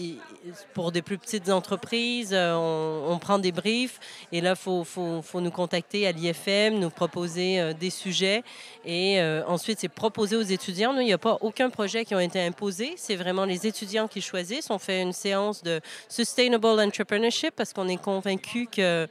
pour 0.76 0.92
des 0.92 1.02
plus 1.02 1.18
petites 1.18 1.50
entreprises, 1.50 2.34
euh, 2.34 2.54
on, 2.54 3.18
prend 3.18 3.40
des 3.40 3.52
briefs 3.52 4.00
et 4.32 4.42
là, 4.42 4.52
il 4.52 4.86
faut, 4.86 5.42
nous 5.42 5.52
contacter 5.52 6.06
à 6.06 6.12
l'IFM, 6.12 6.78
nous 6.78 6.92
proposer 6.92 7.74
des 7.74 7.90
sujets 7.90 8.44
et 8.86 9.20
ensuite, 9.48 9.80
c'est 9.80 9.90
proposer 9.90 10.36
aux 10.36 10.42
étudiants. 10.42 10.94
Nous, 10.94 11.02
il 11.02 11.06
n'y 11.06 11.14
a 11.14 11.18
pas 11.18 11.38
aucun 11.42 11.70
projet 11.70 12.06
qui 12.06 12.14
a 12.14 12.24
été 12.24 12.42
imposé. 12.42 12.94
C'est 12.96 13.16
vraiment 13.16 13.44
les 13.44 13.68
étudiants 13.68 14.08
qui 14.08 14.22
choisissent. 14.22 14.70
On 14.70 14.80
fait 14.80 15.02
une 15.02 15.14
séance 15.14 15.64
de 15.64 15.82
Sustainable 16.08 16.80
Entrepreneurship 16.80 17.56
parce 17.56 17.74
qu'on 17.74 17.88
est 17.90 18.02
convaincu 18.02 18.68
que 18.68 19.08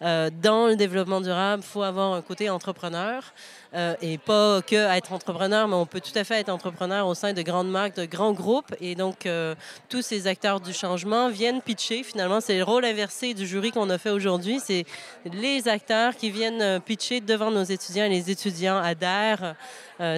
dans 0.00 0.66
le 0.66 0.76
développement 0.76 1.20
durable, 1.20 1.62
il 1.64 1.70
faut 1.70 1.82
avoir 1.82 2.14
un 2.14 2.22
côté 2.22 2.50
entrepreneur. 2.50 3.22
Et 4.02 4.18
pas 4.18 4.60
que 4.62 4.76
être 4.96 5.12
entrepreneur, 5.12 5.68
mais 5.68 5.76
on 5.76 5.81
peut 5.86 6.00
tout 6.00 6.16
à 6.16 6.24
fait 6.24 6.40
être 6.40 6.48
entrepreneur 6.48 7.06
au 7.06 7.14
sein 7.14 7.32
de 7.32 7.42
grandes 7.42 7.70
marques, 7.70 7.96
de 7.96 8.04
grands 8.04 8.32
groupes. 8.32 8.74
Et 8.80 8.94
donc, 8.94 9.26
euh, 9.26 9.54
tous 9.88 10.02
ces 10.02 10.26
acteurs 10.26 10.60
du 10.60 10.72
changement 10.72 11.28
viennent 11.28 11.62
pitcher. 11.62 12.02
Finalement, 12.02 12.40
c'est 12.40 12.56
le 12.56 12.64
rôle 12.64 12.84
inversé 12.84 13.34
du 13.34 13.46
jury 13.46 13.70
qu'on 13.72 13.90
a 13.90 13.98
fait 13.98 14.10
aujourd'hui. 14.10 14.60
C'est 14.64 14.84
les 15.24 15.68
acteurs 15.68 16.16
qui 16.16 16.30
viennent 16.30 16.62
euh, 16.62 16.80
pitcher 16.80 17.20
devant 17.20 17.50
nos 17.50 17.64
étudiants 17.64 18.04
et 18.04 18.08
les 18.08 18.30
étudiants 18.30 18.78
adhèrent, 18.78 19.54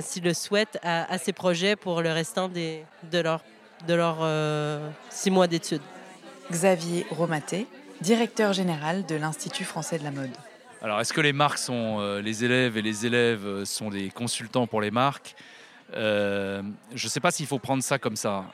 s'ils 0.01 0.25
le 0.25 0.33
souhaitent, 0.33 0.79
à, 0.83 1.19
ces 1.19 1.33
projets 1.33 1.77
pour 1.77 2.01
le 2.01 2.11
restant 2.11 2.49
de 2.49 3.19
leurs 3.19 3.43
de 3.87 3.95
leur, 3.95 4.27
six 5.11 5.31
mois 5.31 5.47
d'études. 5.47 5.83
Xavier 6.51 7.07
Romaté, 7.11 7.67
directeur 8.01 8.53
général 8.53 9.05
de 9.07 9.15
l'Institut 9.15 9.65
français 9.65 9.99
de 9.99 10.05
la 10.05 10.11
mode. 10.11 10.31
Alors, 10.85 11.01
est-ce 11.01 11.15
que 11.15 11.23
les 11.23 11.33
marques 11.33 11.57
sont 11.57 11.97
euh, 12.01 12.21
les 12.21 12.45
élèves 12.45 12.77
et 12.77 12.83
les 12.83 13.07
élèves 13.07 13.47
euh, 13.47 13.65
sont 13.65 13.89
des 13.89 14.11
consultants 14.11 14.67
pour 14.67 14.83
les 14.83 14.91
marques? 14.91 15.35
Euh, 15.95 16.63
Je 16.95 17.07
ne 17.07 17.09
sais 17.09 17.21
pas 17.21 17.31
s'il 17.31 17.47
faut 17.47 17.59
prendre 17.59 17.83
ça 17.83 17.99
comme 17.99 18.17
ça. 18.17 18.45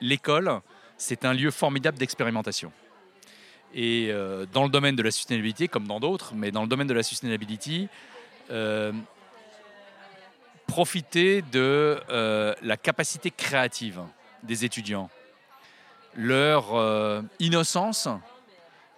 L'école, 0.00 0.60
c'est 0.96 1.24
un 1.24 1.34
lieu 1.34 1.50
formidable 1.50 1.98
d'expérimentation. 1.98 2.70
Et 3.74 4.12
dans 4.52 4.62
le 4.62 4.68
domaine 4.68 4.94
de 4.94 5.02
la 5.02 5.10
sustainabilité, 5.10 5.66
comme 5.66 5.88
dans 5.88 5.98
d'autres, 5.98 6.32
mais 6.32 6.52
dans 6.52 6.62
le 6.62 6.68
domaine 6.68 6.86
de 6.86 6.94
la 6.94 7.02
sustainability, 7.02 7.88
profiter 10.68 11.42
de 11.42 11.98
la 12.62 12.76
capacité 12.76 13.32
créative 13.32 14.00
des 14.44 14.64
étudiants, 14.64 15.10
leur 16.14 17.24
innocence 17.40 18.08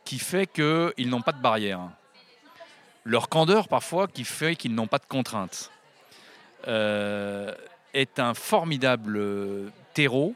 qui 0.05 0.19
fait 0.19 0.47
qu'ils 0.47 1.09
n'ont 1.09 1.23
pas 1.23 1.33
de 1.33 1.41
barrière 1.41 1.89
leur 3.05 3.29
candeur 3.29 3.69
parfois 3.69 4.09
qui 4.09 4.25
fait 4.25 4.57
qu'ils 4.57 4.75
n'ont 4.75 4.87
pas 4.87 4.99
de 4.99 5.07
contraintes 5.07 5.71
euh, 6.69 7.55
est 7.95 8.19
un 8.19 8.35
formidable 8.35 9.73
terreau 9.95 10.35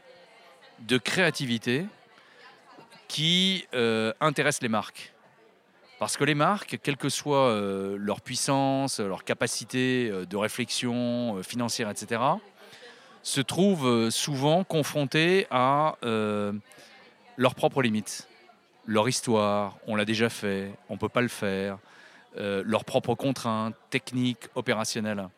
de 0.79 0.97
créativité 0.97 1.85
qui 3.07 3.67
euh, 3.73 4.11
intéresse 4.19 4.61
les 4.61 4.67
marques. 4.67 5.13
Parce 5.99 6.17
que 6.17 6.25
les 6.25 6.35
marques, 6.35 6.79
quelle 6.83 6.97
que 6.97 7.07
soit 7.07 7.47
euh, 7.47 7.95
leur 7.97 8.19
puissance, 8.19 8.99
leur 8.99 9.23
capacité 9.23 10.11
de 10.29 10.35
réflexion 10.35 11.41
financière, 11.43 11.89
etc., 11.89 12.21
se 13.23 13.41
trouvent 13.41 14.09
souvent 14.09 14.63
confrontées 14.63 15.47
à 15.49 15.95
leurs 16.01 17.55
propres 17.55 17.81
limites. 17.81 18.27
Leur 18.85 19.07
histoire, 19.07 19.77
on 19.87 19.95
l'a 19.95 20.05
déjà 20.05 20.29
fait, 20.29 20.71
on 20.89 20.93
ne 20.93 20.99
peut 20.99 21.09
pas 21.09 21.21
le 21.21 21.27
faire, 21.27 21.79
euh, 22.37 22.63
leurs 22.65 22.83
propres 22.83 23.15
contraintes 23.15 23.75
techniques, 23.89 24.49
opérationnelles. 24.55 25.29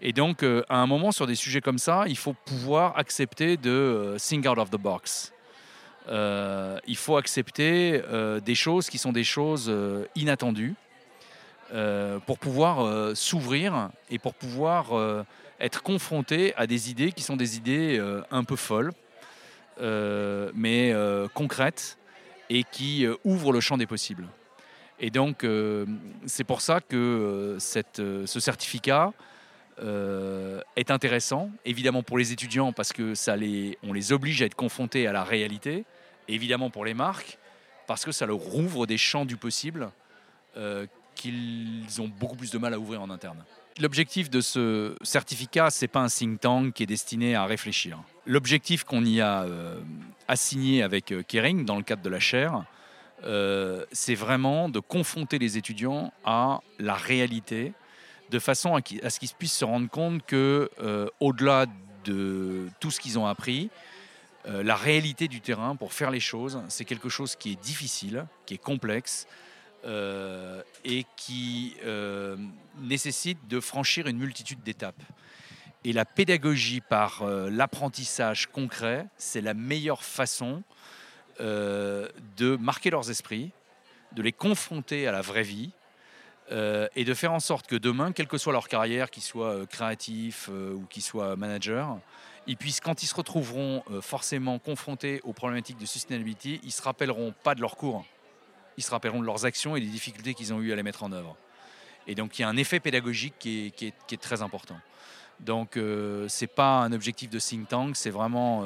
Et 0.00 0.12
donc, 0.12 0.42
euh, 0.42 0.64
à 0.70 0.78
un 0.78 0.86
moment, 0.86 1.12
sur 1.12 1.26
des 1.26 1.34
sujets 1.34 1.60
comme 1.60 1.76
ça, 1.76 2.04
il 2.06 2.16
faut 2.16 2.32
pouvoir 2.32 2.96
accepter 2.96 3.58
de 3.58 3.70
euh, 3.70 4.16
think 4.16 4.46
out 4.46 4.56
of 4.56 4.70
the 4.70 4.78
box. 4.78 5.32
il 6.08 6.96
faut 6.96 7.16
accepter 7.16 8.02
des 8.44 8.54
choses 8.54 8.90
qui 8.90 8.98
sont 8.98 9.12
des 9.12 9.24
choses 9.24 9.72
inattendues 10.14 10.74
pour 12.26 12.38
pouvoir 12.38 13.16
s'ouvrir 13.16 13.88
et 14.10 14.18
pour 14.18 14.34
pouvoir 14.34 15.24
être 15.60 15.82
confronté 15.82 16.54
à 16.56 16.66
des 16.66 16.90
idées 16.90 17.12
qui 17.12 17.22
sont 17.22 17.36
des 17.36 17.56
idées 17.56 17.98
un 18.30 18.44
peu 18.44 18.56
folles, 18.56 18.92
mais 20.54 20.94
concrètes 21.32 21.96
et 22.50 22.64
qui 22.64 23.06
ouvrent 23.24 23.52
le 23.52 23.60
champ 23.60 23.78
des 23.78 23.86
possibles. 23.86 24.28
Et 25.00 25.10
donc, 25.10 25.44
euh, 25.44 25.86
c'est 26.26 26.44
pour 26.44 26.60
ça 26.60 26.80
que 26.80 26.96
euh, 26.96 27.78
euh, 27.98 28.26
ce 28.26 28.40
certificat 28.40 29.12
est 30.76 30.92
intéressant, 30.92 31.50
évidemment 31.64 32.04
pour 32.04 32.16
les 32.16 32.30
étudiants, 32.30 32.72
parce 32.72 32.92
que 32.92 33.16
ça 33.16 33.34
les, 33.34 33.76
on 33.82 33.92
les 33.92 34.12
oblige 34.12 34.40
à 34.40 34.44
être 34.44 34.54
confrontés 34.54 35.08
à 35.08 35.12
la 35.12 35.24
réalité, 35.24 35.84
évidemment 36.28 36.70
pour 36.70 36.84
les 36.84 36.94
marques, 36.94 37.38
parce 37.88 38.04
que 38.04 38.12
ça 38.12 38.24
leur 38.24 38.36
rouvre 38.36 38.86
des 38.86 38.98
champs 38.98 39.24
du 39.24 39.36
possible 39.36 39.90
qu'ils 41.16 42.00
ont 42.00 42.06
beaucoup 42.06 42.36
plus 42.36 42.52
de 42.52 42.58
mal 42.58 42.72
à 42.72 42.78
ouvrir 42.78 43.02
en 43.02 43.10
interne. 43.10 43.44
L'objectif 43.80 44.30
de 44.30 44.40
ce 44.40 44.94
certificat, 45.02 45.70
c'est 45.70 45.88
pas 45.88 46.02
un 46.02 46.08
think 46.08 46.40
tank 46.40 46.72
qui 46.72 46.84
est 46.84 46.86
destiné 46.86 47.34
à 47.34 47.44
réfléchir. 47.44 47.98
L'objectif 48.26 48.84
qu'on 48.84 49.04
y 49.04 49.20
a 49.20 49.44
assigné 50.28 50.84
avec 50.84 51.12
Kering 51.26 51.64
dans 51.64 51.78
le 51.78 51.82
cadre 51.82 52.02
de 52.02 52.10
la 52.10 52.20
chaire, 52.20 52.64
euh, 53.24 53.86
c'est 53.92 54.14
vraiment 54.14 54.68
de 54.68 54.80
confronter 54.80 55.38
les 55.38 55.56
étudiants 55.56 56.12
à 56.24 56.60
la 56.78 56.94
réalité, 56.94 57.72
de 58.30 58.38
façon 58.38 58.74
à, 58.74 58.80
ce 59.10 59.18
qu'ils 59.18 59.30
puissent 59.38 59.56
se 59.56 59.64
rendre 59.64 59.88
compte 59.88 60.24
que, 60.26 60.70
euh, 60.80 61.08
au-delà 61.20 61.66
de 62.04 62.68
tout 62.80 62.90
ce 62.90 63.00
qu'ils 63.00 63.18
ont 63.18 63.26
appris, 63.26 63.70
euh, 64.46 64.62
la 64.62 64.76
réalité 64.76 65.26
du 65.26 65.40
terrain 65.40 65.74
pour 65.74 65.94
faire 65.94 66.10
les 66.10 66.20
choses, 66.20 66.60
c'est 66.68 66.84
quelque 66.84 67.08
chose 67.08 67.34
qui 67.34 67.52
est 67.52 67.62
difficile, 67.62 68.26
qui 68.46 68.54
est 68.54 68.62
complexe 68.62 69.26
et 70.86 71.04
qui 71.14 71.76
nécessite 72.80 73.46
de 73.48 73.60
franchir 73.60 74.06
une 74.06 74.16
multitude 74.16 74.62
d'étapes. 74.62 75.02
Et 75.84 75.92
la 75.92 76.06
pédagogie 76.06 76.80
par 76.80 77.22
l'apprentissage 77.50 78.46
concret, 78.46 79.06
c'est 79.18 79.42
la 79.42 79.52
meilleure 79.52 80.02
façon 80.02 80.62
euh, 81.40 82.08
de 82.36 82.54
marquer 82.56 82.90
leurs 82.90 83.10
esprits, 83.10 83.50
de 84.12 84.22
les 84.22 84.30
confronter 84.30 85.08
à 85.08 85.12
la 85.12 85.20
vraie 85.20 85.42
vie 85.42 85.70
euh, 86.52 86.86
et 86.94 87.04
de 87.04 87.12
faire 87.12 87.32
en 87.32 87.40
sorte 87.40 87.66
que 87.66 87.74
demain, 87.74 88.12
quelle 88.12 88.28
que 88.28 88.38
soit 88.38 88.52
leur 88.52 88.68
carrière, 88.68 89.10
qu'ils 89.10 89.22
soient 89.22 89.54
euh, 89.54 89.66
créatifs 89.66 90.48
ou 90.48 90.84
qu'ils 90.88 91.02
soient 91.02 91.34
managers, 91.34 91.86
ils 92.46 92.56
puissent, 92.56 92.80
quand 92.80 93.02
ils 93.02 93.06
se 93.06 93.14
retrouveront 93.14 93.82
forcément 94.02 94.58
confrontés 94.58 95.20
aux 95.24 95.32
problématiques 95.32 95.78
de 95.78 95.86
sustainability, 95.86 96.60
ils 96.62 96.72
se 96.72 96.82
rappelleront 96.82 97.34
pas 97.42 97.54
de 97.54 97.60
leur 97.60 97.76
cours, 97.76 98.04
ils 98.76 98.84
se 98.84 98.90
rappelleront 98.90 99.20
de 99.20 99.26
leurs 99.26 99.46
actions 99.46 99.76
et 99.76 99.80
des 99.80 99.86
difficultés 99.86 100.34
qu'ils 100.34 100.52
ont 100.52 100.60
eu 100.60 100.72
à 100.72 100.76
les 100.76 100.82
mettre 100.82 101.02
en 101.02 101.12
œuvre. 101.12 101.36
Et 102.06 102.14
donc 102.14 102.38
il 102.38 102.42
y 102.42 102.44
a 102.44 102.48
un 102.48 102.56
effet 102.58 102.80
pédagogique 102.80 103.34
qui 103.38 103.72
est, 103.80 104.20
très 104.20 104.42
important. 104.42 104.76
Donc 105.40 105.76
euh, 105.78 106.28
c'est 106.28 106.46
pas 106.46 106.80
un 106.80 106.92
objectif 106.92 107.30
de 107.30 107.40
think 107.40 107.66
tank, 107.68 107.96
c'est 107.96 108.10
vraiment 108.10 108.64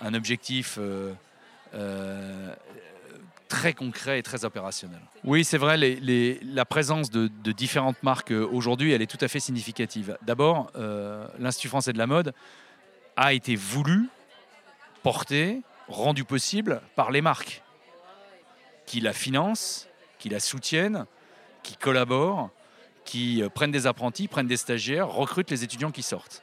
un 0.00 0.14
objectif 0.14 0.78
très 3.50 3.74
concret 3.74 4.18
et 4.18 4.22
très 4.22 4.46
opérationnel. 4.46 5.00
Oui, 5.24 5.44
c'est 5.44 5.58
vrai, 5.58 5.76
la 5.76 6.64
présence 6.64 7.10
de, 7.10 7.28
différentes 7.52 8.02
marques 8.02 8.30
euh, 8.30 8.48
aujourd'hui, 8.50 8.92
elle 8.92 9.02
est 9.02 9.10
tout 9.10 9.22
à 9.22 9.28
fait 9.28 9.40
significative. 9.40 10.16
D'abord, 10.22 10.70
euh, 10.76 11.26
l'Institut 11.38 11.68
français 11.68 11.92
de 11.92 11.98
la 11.98 12.06
mode 12.06 12.32
a 13.16 13.34
été 13.34 13.56
voulu, 13.56 14.08
porté, 15.02 15.60
rendu 15.88 16.24
possible 16.24 16.80
par 16.94 17.10
les 17.10 17.20
marques 17.20 17.62
qui 18.86 19.00
la 19.00 19.12
financent, 19.12 19.88
qui 20.18 20.28
la 20.28 20.40
soutiennent, 20.40 21.04
qui 21.64 21.76
collaborent, 21.76 22.50
qui 23.04 23.42
euh, 23.42 23.48
prennent 23.48 23.72
des 23.72 23.88
apprentis, 23.88 24.28
prennent 24.28 24.46
des 24.46 24.56
stagiaires, 24.56 25.08
recrutent 25.08 25.50
les 25.50 25.64
étudiants 25.64 25.90
qui 25.90 26.02
sortent. 26.02 26.42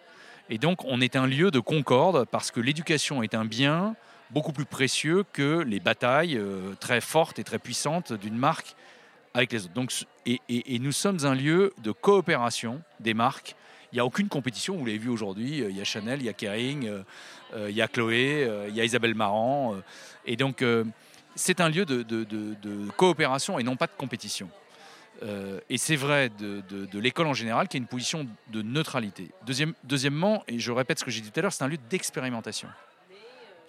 Et 0.49 0.57
donc, 0.57 0.83
on 0.83 0.99
est 0.99 1.15
un 1.15 1.25
lieu 1.25 1.51
de 1.51 1.59
concorde 1.59 2.25
parce 2.25 2.51
que 2.51 2.59
l'éducation 2.59 3.23
est 3.23 3.33
un 3.33 3.45
bien 3.45 3.95
beaucoup 4.31 4.51
plus 4.51 4.65
précieux 4.65 5.23
que 5.33 5.59
les 5.59 5.79
batailles 5.79 6.37
euh, 6.37 6.73
très 6.79 7.01
fortes 7.01 7.39
et 7.39 7.43
très 7.43 7.59
puissantes 7.59 8.13
d'une 8.13 8.37
marque 8.37 8.75
avec 9.33 9.51
les 9.51 9.65
autres. 9.65 9.73
Donc, 9.73 9.93
et, 10.25 10.79
nous 10.79 10.91
sommes 10.91 11.19
un 11.25 11.35
lieu 11.35 11.73
de 11.83 11.91
coopération 11.91 12.81
des 12.99 13.13
marques. 13.13 13.55
Il 13.91 13.95
n'y 13.95 13.99
a 13.99 14.05
aucune 14.05 14.27
compétition, 14.27 14.75
vous 14.75 14.85
l'avez 14.85 14.97
vu 14.97 15.09
aujourd'hui, 15.09 15.61
euh, 15.61 15.69
il 15.69 15.77
y 15.77 15.81
a 15.81 15.85
Chanel, 15.85 16.19
il 16.21 16.25
y 16.25 16.29
a 16.29 16.33
Kering, 16.33 16.87
euh, 17.53 17.69
il 17.69 17.75
y 17.75 17.81
a 17.81 17.87
Chloé, 17.87 18.49
il 18.67 18.75
y 18.75 18.81
a 18.81 18.83
Isabelle 18.83 19.15
Marant. 19.15 19.75
et 20.25 20.35
donc, 20.35 20.63
c'est 21.35 21.61
un 21.61 21.69
lieu 21.69 21.85
de, 21.85 22.91
coopération 22.97 23.57
et 23.59 23.63
non 23.63 23.77
pas 23.77 23.87
de 23.87 23.93
compétition. 23.97 24.49
Et 25.69 25.77
c'est 25.77 25.95
vrai 25.95 26.29
de, 26.37 26.99
l'école 26.99 27.27
en 27.27 27.33
général 27.33 27.69
qui 27.69 27.77
a 27.77 27.79
une 27.79 27.87
position 27.87 28.27
de 28.51 28.61
neutralité. 28.61 29.29
Deuxième- 29.45 29.73
deuxièmement, 29.85 30.43
et 30.49 30.59
je 30.59 30.73
répète 30.73 30.99
ce 30.99 31.05
que 31.05 31.11
j'ai 31.11 31.21
dit 31.21 31.31
tout 31.31 31.39
à 31.39 31.43
l'heure, 31.43 31.53
c'est 31.53 31.63
un 31.63 31.69
lieu 31.69 31.79
d'expérimentation. 31.89 32.67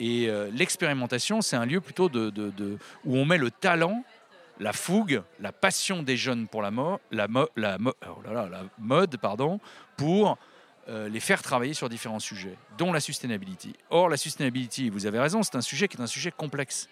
Et 0.00 0.28
euh, 0.28 0.50
l'expérimentation, 0.52 1.40
c'est 1.40 1.56
un 1.56 1.66
lieu 1.66 1.80
plutôt 1.80 2.08
de, 2.08 2.78
où 3.04 3.16
on 3.16 3.24
met 3.24 3.38
le 3.38 3.50
talent, 3.50 4.04
la 4.60 4.72
fougue, 4.72 5.22
la 5.40 5.52
passion 5.52 6.02
des 6.02 6.16
jeunes 6.16 6.48
pour 6.48 6.62
la, 6.62 6.70
mode, 8.78 9.16
pardon, 9.16 9.60
pour 9.96 10.38
euh, 10.88 11.08
les 11.08 11.20
faire 11.20 11.42
travailler 11.42 11.74
sur 11.74 11.88
différents 11.88 12.20
sujets, 12.20 12.56
dont 12.76 12.92
la 12.92 13.00
sustainability. 13.00 13.74
Or, 13.90 14.08
la 14.08 14.16
sustainability, 14.16 14.90
vous 14.90 15.06
avez 15.06 15.18
raison, 15.18 15.42
c'est 15.42 15.56
un 15.56 15.60
sujet 15.60 15.88
qui 15.88 15.96
est 15.96 16.02
un 16.02 16.06
sujet 16.06 16.32
complexe. 16.32 16.88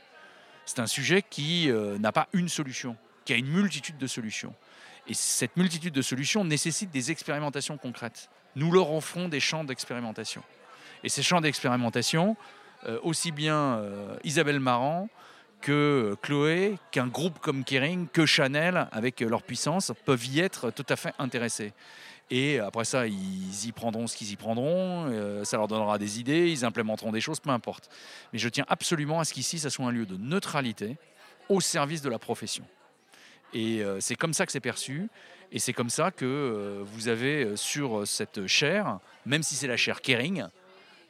C'est 0.65 0.81
un 0.81 0.87
sujet 0.87 1.23
qui 1.23 1.71
euh, 1.71 1.97
n'a 1.99 2.13
pas 2.13 2.29
une 2.33 2.49
solution, 2.49 2.97
qui 3.25 3.33
a 3.33 3.37
une 3.37 3.49
multitude 3.49 3.99
de 3.99 4.07
solutions. 4.09 4.55
Et 5.09 5.15
cette 5.15 5.57
multitude 5.57 5.95
de 5.95 6.03
solutions 6.03 6.45
nécessite 6.45 6.91
des 6.91 7.13
expérimentations 7.13 7.79
concrètes. 7.79 8.29
Nous 8.57 8.73
leur 8.73 8.93
offrons 8.93 9.29
des 9.29 9.39
champs 9.39 9.63
d'expérimentation. 9.63 10.43
Et 11.05 11.09
ces 11.09 11.23
champs 11.23 11.41
d'expérimentation, 11.41 12.37
aussi 13.03 13.33
bien 13.33 13.79
euh, 13.79 14.17
Isabelle 14.25 14.61
Marant 14.61 15.09
que 15.61 16.17
Chloé, 16.23 16.79
qu'un 16.93 17.07
groupe 17.07 17.39
comme 17.41 17.65
Kering, 17.65 18.09
que 18.09 18.27
Chanel, 18.27 18.89
avec 18.93 19.23
euh, 19.23 19.29
leur 19.29 19.43
puissance, 19.43 19.93
peuvent 20.05 20.27
y 20.27 20.41
être 20.41 20.71
tout 20.71 20.87
à 20.89 20.97
fait 20.97 21.13
intéressés. 21.19 21.73
Et 22.31 22.59
après 22.59 22.85
ça, 22.85 23.07
ils 23.07 23.67
y 23.67 23.73
prendront 23.73 24.07
ce 24.07 24.17
qu'ils 24.17 24.33
y 24.33 24.37
prendront, 24.37 25.07
euh, 25.09 25.45
ça 25.45 25.57
leur 25.57 25.69
donnera 25.69 25.99
des 25.99 26.21
idées, 26.21 26.51
ils 26.51 26.65
implémenteront 26.65 27.13
des 27.13 27.21
choses, 27.21 27.41
peu 27.41 27.51
importe. 27.51 27.89
Mais 28.33 28.39
je 28.39 28.49
tiens 28.49 28.65
absolument 28.69 29.21
à 29.21 29.25
ce 29.25 29.33
qu'ici, 29.33 29.59
ça 29.59 29.71
soit 29.71 29.87
un 29.87 29.93
lieu 29.93 30.07
de 30.07 30.17
neutralité 30.17 30.97
au 31.49 31.61
service 31.61 32.03
de 32.03 32.09
la 32.09 32.19
profession. 32.19 32.65
Et 33.55 33.83
euh, 33.83 34.01
c'est 34.01 34.17
comme 34.17 34.35
ça 34.35 34.47
que 34.47 34.53
c'est 34.53 34.61
perçu. 34.61 35.09
Et 35.53 35.59
c'est 35.59 35.73
comme 35.73 35.91
ça 35.91 36.11
que 36.11 36.25
euh, 36.25 36.83
vous 36.85 37.09
avez 37.09 37.45
euh, 37.45 37.57
sur 37.57 38.07
cette 38.07 38.47
chaire, 38.47 38.99
même 39.25 39.43
si 39.43 39.55
c'est 39.55 39.69
la 39.69 39.77
chaire 39.77 40.01
Kering, 40.01 40.45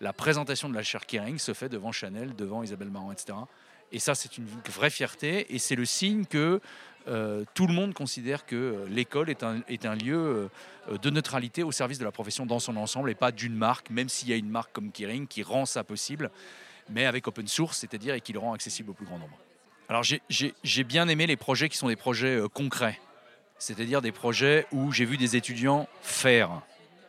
la 0.00 0.12
présentation 0.12 0.68
de 0.68 0.74
la 0.74 0.82
chaire 0.82 1.06
Kering 1.06 1.38
se 1.38 1.54
fait 1.54 1.68
devant 1.68 1.92
Chanel, 1.92 2.34
devant 2.34 2.62
Isabelle 2.62 2.90
Marant, 2.90 3.12
etc. 3.12 3.38
Et 3.92 3.98
ça, 3.98 4.14
c'est 4.14 4.36
une 4.38 4.46
vraie 4.68 4.90
fierté. 4.90 5.54
Et 5.54 5.58
c'est 5.58 5.76
le 5.76 5.84
signe 5.84 6.24
que 6.24 6.60
euh, 7.08 7.44
tout 7.54 7.66
le 7.66 7.72
monde 7.72 7.94
considère 7.94 8.46
que 8.46 8.56
euh, 8.56 8.86
l'école 8.88 9.30
est 9.30 9.44
un, 9.44 9.94
lieu 9.94 10.50
euh, 10.88 10.98
de 10.98 11.10
neutralité 11.10 11.62
au 11.62 11.70
service 11.70 11.98
de 11.98 12.04
la 12.04 12.10
profession 12.10 12.46
dans 12.46 12.58
son 12.58 12.76
ensemble 12.76 13.10
et 13.10 13.14
pas 13.14 13.30
d'une 13.30 13.54
marque, 13.54 13.90
même 13.90 14.08
s'il 14.08 14.28
y 14.28 14.32
a 14.32 14.36
une 14.36 14.50
marque 14.50 14.72
comme 14.72 14.90
Kering 14.90 15.28
qui 15.28 15.44
rend 15.44 15.66
ça 15.66 15.84
possible, 15.84 16.30
mais 16.88 17.06
avec 17.06 17.28
open 17.28 17.46
source, 17.46 17.78
c'est-à-dire 17.78 18.14
et 18.14 18.20
qui 18.20 18.32
le 18.32 18.40
rend 18.40 18.54
accessible 18.54 18.90
au 18.90 18.94
plus 18.94 19.06
grand 19.06 19.18
nombre. 19.18 19.38
Alors 19.88 20.02
j'ai- 20.02 20.84
bien 20.84 21.06
aimé 21.06 21.28
les 21.28 21.36
projets 21.36 21.68
qui 21.68 21.76
sont 21.76 21.86
des 21.86 21.96
projets 21.96 22.40
concrets, 22.52 22.98
c'est-à-dire 23.58 24.02
des 24.02 24.10
projets 24.10 24.66
où 24.72 24.90
j'ai 24.90 25.04
vu 25.04 25.16
des 25.16 25.36
étudiants 25.36 25.88
faire, 26.02 26.62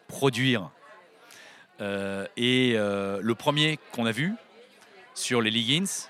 produire. 0.08 0.70
Euh, 1.80 2.26
et 2.36 2.74
euh, 2.76 3.20
le 3.22 3.36
premier 3.36 3.80
qu'on 3.92 4.06
a 4.06 4.12
vu 4.12 4.34
sur 5.14 5.42
les 5.42 5.52
leggings, 5.52 6.08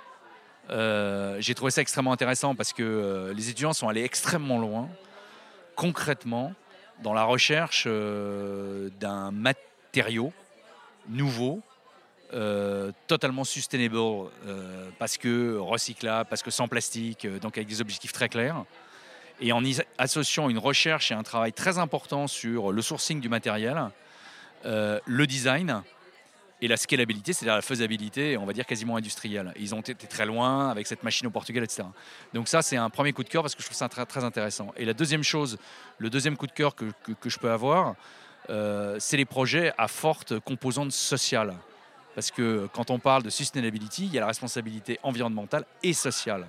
euh, 0.70 1.38
j'ai 1.40 1.56
trouvé 1.56 1.72
ça 1.72 1.82
extrêmement 1.82 2.12
intéressant 2.12 2.56
parce 2.56 2.74
que 2.74 3.34
les 3.36 3.50
étudiants 3.50 3.74
sont 3.74 3.90
allés 3.90 4.04
extrêmement 4.04 4.60
loin, 4.60 4.90
concrètement, 5.76 6.54
dans 7.04 7.14
la 7.14 7.24
recherche 7.24 7.88
d'un 7.88 9.32
matériau 9.32 10.34
nouveau, 11.08 11.62
totalement 13.08 13.44
sustainable, 13.44 14.30
parce 15.00 15.18
que 15.18 15.58
recyclable, 15.58 16.28
parce 16.30 16.44
que 16.44 16.52
sans 16.52 16.68
plastique, 16.68 17.28
donc 17.40 17.58
avec 17.58 17.68
des 17.68 17.80
objectifs 17.82 18.12
très 18.12 18.30
clairs. 18.30 18.66
Et 19.40 19.52
en 19.52 19.64
y 19.64 19.80
associant 20.00 20.50
une 20.50 20.58
recherche 20.58 21.12
et 21.12 21.14
un 21.14 21.24
travail 21.24 21.54
très 21.54 21.78
important 21.78 22.28
sur 22.28 22.72
le 22.72 22.82
sourcing 22.82 23.22
du 23.22 23.30
matériel, 23.30 23.92
euh, 24.68 25.00
le 25.06 25.26
design 25.26 25.82
et 26.62 26.68
la 26.68 26.76
scalabilité, 26.76 27.34
c'est-à-dire 27.34 27.56
la 27.56 27.62
faisabilité, 27.62 28.36
on 28.38 28.46
va 28.46 28.52
dire 28.52 28.66
quasiment 28.66 28.98
industrielle. 28.98 29.54
Ils 29.58 29.74
ont 29.76 29.80
été 29.80 29.96
très 30.08 30.26
loin 30.26 30.70
avec 30.70 30.88
cette 30.88 31.04
machine 31.04 31.28
au 31.28 31.30
Portugal, 31.30 31.64
etc. 31.64 31.84
Donc 32.34 32.48
ça, 32.48 32.62
c'est 32.62 32.76
un 32.78 32.90
premier 32.90 33.14
coup 33.14 33.24
de 33.24 33.30
cœur 33.30 33.44
parce 33.44 33.56
que 33.56 33.62
je 33.62 33.68
trouve 33.68 33.78
ça 33.78 33.88
très, 33.88 34.24
intéressant. 34.24 34.74
Et 34.76 34.84
la 34.84 34.94
deuxième 34.94 35.24
chose, 35.24 35.58
le 36.00 36.10
deuxième 36.10 36.36
coup 36.36 36.48
de 36.48 36.52
cœur 36.52 36.76
que, 36.76 36.86
que- 37.04 37.30
je 37.30 37.38
peux 37.38 37.52
avoir, 37.52 37.96
euh, 38.50 38.98
c'est 39.00 39.18
les 39.18 39.26
projets 39.26 39.72
à 39.78 39.88
forte 39.88 40.40
composante 40.40 40.92
sociale. 40.92 41.54
Parce 42.16 42.32
que 42.32 42.68
quand 42.74 42.90
on 42.90 42.98
parle 42.98 43.22
de 43.24 43.30
sustainability, 43.30 44.06
il 44.08 44.14
y 44.14 44.18
a 44.18 44.22
la 44.22 44.28
responsabilité 44.28 45.00
environnementale 45.04 45.66
et 45.84 45.94
sociale. 45.94 46.48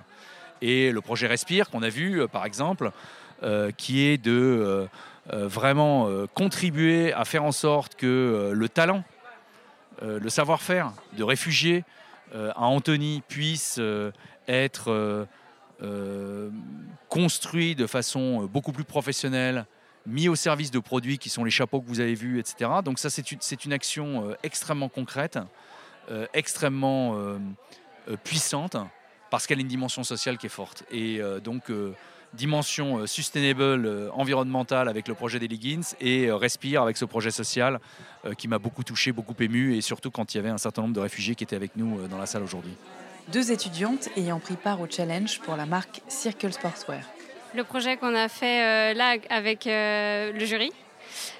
Et 0.61 0.91
le 0.91 1.01
projet 1.01 1.27
Respire, 1.27 1.69
qu'on 1.69 1.83
a 1.83 1.89
vu 1.89 2.21
euh, 2.21 2.27
par 2.27 2.45
exemple, 2.45 2.91
qui 3.77 4.01
est 4.01 4.17
de 4.17 4.89
vraiment 5.33 6.07
euh, 6.07 6.25
contribuer 6.33 7.13
à 7.13 7.25
faire 7.25 7.43
en 7.43 7.51
sorte 7.51 7.95
que 7.95 8.07
euh, 8.07 8.53
le 8.53 8.69
talent, 8.69 9.03
euh, 10.01 10.19
le 10.19 10.29
savoir-faire 10.29 10.91
de 11.17 11.23
réfugiés 11.23 11.83
euh, 12.35 12.51
à 12.55 12.65
Antony 12.65 13.23
puisse 13.27 13.77
euh, 13.79 14.11
être 14.47 14.91
euh, 14.91 15.25
euh, 15.81 16.49
construit 17.07 17.75
de 17.75 17.87
façon 17.87 18.43
euh, 18.43 18.47
beaucoup 18.47 18.71
plus 18.71 18.83
professionnelle, 18.83 19.65
mis 20.05 20.29
au 20.29 20.35
service 20.35 20.71
de 20.71 20.79
produits 20.79 21.17
qui 21.17 21.29
sont 21.29 21.43
les 21.43 21.51
chapeaux 21.51 21.81
que 21.81 21.87
vous 21.87 21.99
avez 21.99 22.15
vus, 22.15 22.39
etc. 22.39 22.69
Donc 22.83 22.99
ça, 22.99 23.09
c'est 23.09 23.31
une, 23.31 23.39
une 23.65 23.73
action 23.73 24.29
euh, 24.29 24.35
extrêmement 24.43 24.89
concrète, 24.89 25.39
euh, 26.11 26.25
extrêmement 26.33 27.15
euh, 27.15 27.37
euh, 28.09 28.17
puissante, 28.23 28.77
parce 29.29 29.47
qu'elle 29.47 29.59
a 29.59 29.61
une 29.61 29.67
dimension 29.67 30.03
sociale 30.03 30.37
qui 30.37 30.47
est 30.47 30.49
forte. 30.49 30.83
Et 30.91 31.21
euh, 31.21 31.39
donc, 31.39 31.69
euh, 31.69 31.93
dimension 32.33 32.99
euh, 32.99 33.07
sustainable, 33.07 33.85
euh, 33.85 34.09
environnementale 34.13 34.87
avec 34.87 35.07
le 35.07 35.13
projet 35.13 35.39
des 35.39 35.47
Leggings 35.47 35.93
et 35.99 36.27
euh, 36.27 36.35
Respire 36.35 36.81
avec 36.81 36.97
ce 36.97 37.05
projet 37.05 37.31
social 37.31 37.79
euh, 38.25 38.33
qui 38.33 38.47
m'a 38.47 38.59
beaucoup 38.59 38.83
touché, 38.83 39.11
beaucoup 39.11 39.35
ému, 39.39 39.75
et 39.75 39.81
surtout 39.81 40.11
quand 40.11 40.33
il 40.33 40.37
y 40.37 40.39
avait 40.39 40.49
un 40.49 40.57
certain 40.57 40.83
nombre 40.83 40.93
de 40.93 40.99
réfugiés 40.99 41.35
qui 41.35 41.43
étaient 41.43 41.55
avec 41.55 41.75
nous 41.75 41.99
euh, 41.99 42.07
dans 42.07 42.17
la 42.17 42.25
salle 42.25 42.43
aujourd'hui. 42.43 42.73
deux 43.31 43.51
étudiantes 43.51 44.09
ayant 44.15 44.39
pris 44.39 44.55
part 44.55 44.81
au 44.81 44.87
challenge 44.89 45.39
pour 45.39 45.55
la 45.55 45.65
marque 45.65 46.01
Circle 46.07 46.53
Sportswear. 46.53 47.01
Le 47.55 47.63
projet 47.63 47.97
qu'on 47.97 48.15
a 48.15 48.29
fait 48.29 48.93
là 48.93 49.15
avec 49.31 49.65
le 49.65 50.45
jury, 50.45 50.71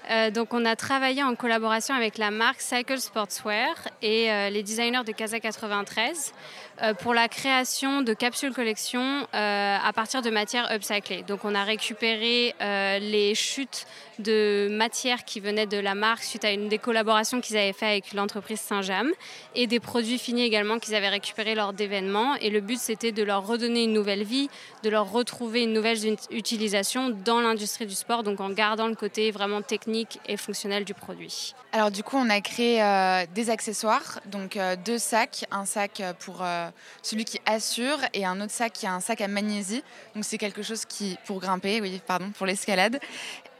euh, 0.10 0.32
donc 0.32 0.54
on 0.54 0.66
a 0.66 0.76
travaillé 0.76 1.24
en 1.24 1.36
collaboration 1.36 1.94
avec 1.94 2.18
la 2.18 2.32
marque 2.32 2.62
Cycle 2.62 3.00
Sportswear 3.00 3.76
et 4.02 4.32
euh, 4.32 4.50
les 4.50 4.64
designers 4.64 5.04
de 5.06 5.12
Casa 5.12 5.40
93 5.40 6.34
euh, 6.82 6.94
pour 6.94 7.14
la 7.14 7.28
création 7.28 8.02
de 8.02 8.14
capsules 8.14 8.54
collection 8.54 9.28
à 9.32 9.92
partir 9.94 10.22
de 10.22 10.30
matières 10.30 10.72
upcyclées. 10.74 11.24
Donc 11.24 11.46
on 11.46 11.54
a 11.56 11.64
récupéré 11.64 12.54
les 12.60 13.36
chutes 13.36 13.86
de 14.20 14.68
matières 14.72 15.26
qui 15.26 15.40
venaient 15.40 15.66
de 15.66 15.78
la 15.78 15.96
marque 15.96 16.24
suite 16.24 16.46
à 16.46 16.52
une 16.52 16.70
des 16.70 16.78
collaborations 16.78 17.42
qu'ils 17.42 17.58
avaient 17.58 17.74
fait 17.74 17.88
avec 17.88 18.14
l'entreprise 18.14 18.60
Saint-James 18.60 19.12
et 19.56 19.68
des 19.68 19.80
produits 19.80 20.20
finis 20.20 20.44
également 20.44 20.80
qu'ils 20.80 20.96
avaient 20.96 21.10
récupérés 21.10 21.56
lors 21.56 21.74
d'événements. 21.74 22.36
Et 22.36 22.50
le 22.50 22.62
but 22.62 22.80
c'était 22.80 23.12
de 23.12 23.24
leur 23.24 23.48
redonner 23.48 23.84
une 23.84 23.94
nouvelle 23.94 24.24
vie, 24.24 24.50
de 24.84 24.90
leur 24.90 25.12
retrouver 25.12 25.64
une 25.64 25.74
nouvelle 25.74 25.98
utilisation 26.32 27.10
dans 27.10 27.42
l'industrie 27.42 27.86
du 27.86 27.96
sport, 27.96 28.24
donc 28.24 28.40
en 28.40 28.50
gardant 28.50 28.88
le 28.88 28.96
côté 28.96 29.32
vraiment 29.32 29.62
technique 29.62 30.20
et 30.28 30.38
fonctionnel 30.38 30.86
du 30.86 30.94
produit. 30.94 31.56
Alors 31.72 31.92
du 31.92 32.04
coup, 32.04 32.18
on 32.18 32.30
a 32.30 32.42
créé 32.42 32.82
euh, 32.82 33.26
des 33.34 33.50
accessoires, 33.50 34.20
donc 34.26 34.58
euh, 34.58 34.76
deux 34.76 34.98
sacs, 34.98 35.46
un 35.52 35.66
sac 35.66 36.02
pour 36.20 36.40
euh, 36.42 36.70
celui 37.04 37.26
qui 37.26 37.40
assure 37.46 38.00
et 38.14 38.26
un 38.26 38.42
autre 38.42 38.52
sac 38.52 38.74
qui 38.74 38.86
est 38.86 38.90
un 38.90 39.00
sac 39.00 39.22
à 39.22 39.28
magnésie. 39.28 39.84
Donc 40.16 40.26
c'est 40.26 40.38
quelque 40.38 40.64
chose 40.64 40.86
qui 40.86 41.18
pour 41.26 41.40
grimper, 41.40 41.80
oui, 41.82 42.02
pardon, 42.06 42.32
pour 42.32 42.46
l'escalade. 42.48 43.00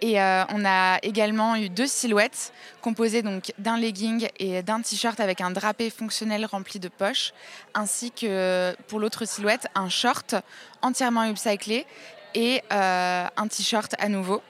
Et 0.02 0.18
on 0.20 0.66
a 0.66 0.98
également 1.04 1.56
eu 1.58 1.68
deux 1.70 1.88
silhouettes 1.88 2.54
composées 2.82 3.22
donc 3.22 3.52
d'un 3.58 3.78
legging 3.78 4.30
et 4.40 4.64
d'un 4.64 4.82
t-shirt 4.82 5.20
avec 5.20 5.42
un 5.42 5.52
drapé 5.52 5.90
fonctionnel 5.90 6.46
rempli 6.46 6.80
de 6.80 6.88
poches, 6.88 7.34
ainsi 7.74 8.12
que 8.12 8.74
pour 8.88 9.00
l'autre 9.00 9.26
silhouette 9.26 9.68
un 9.76 9.90
short 9.90 10.36
entièrement 10.82 11.26
upcyclé 11.30 11.86
et 12.34 12.62
un 12.72 13.48
t-shirt 13.50 13.94
à 14.00 14.08
nouveau. 14.08 14.42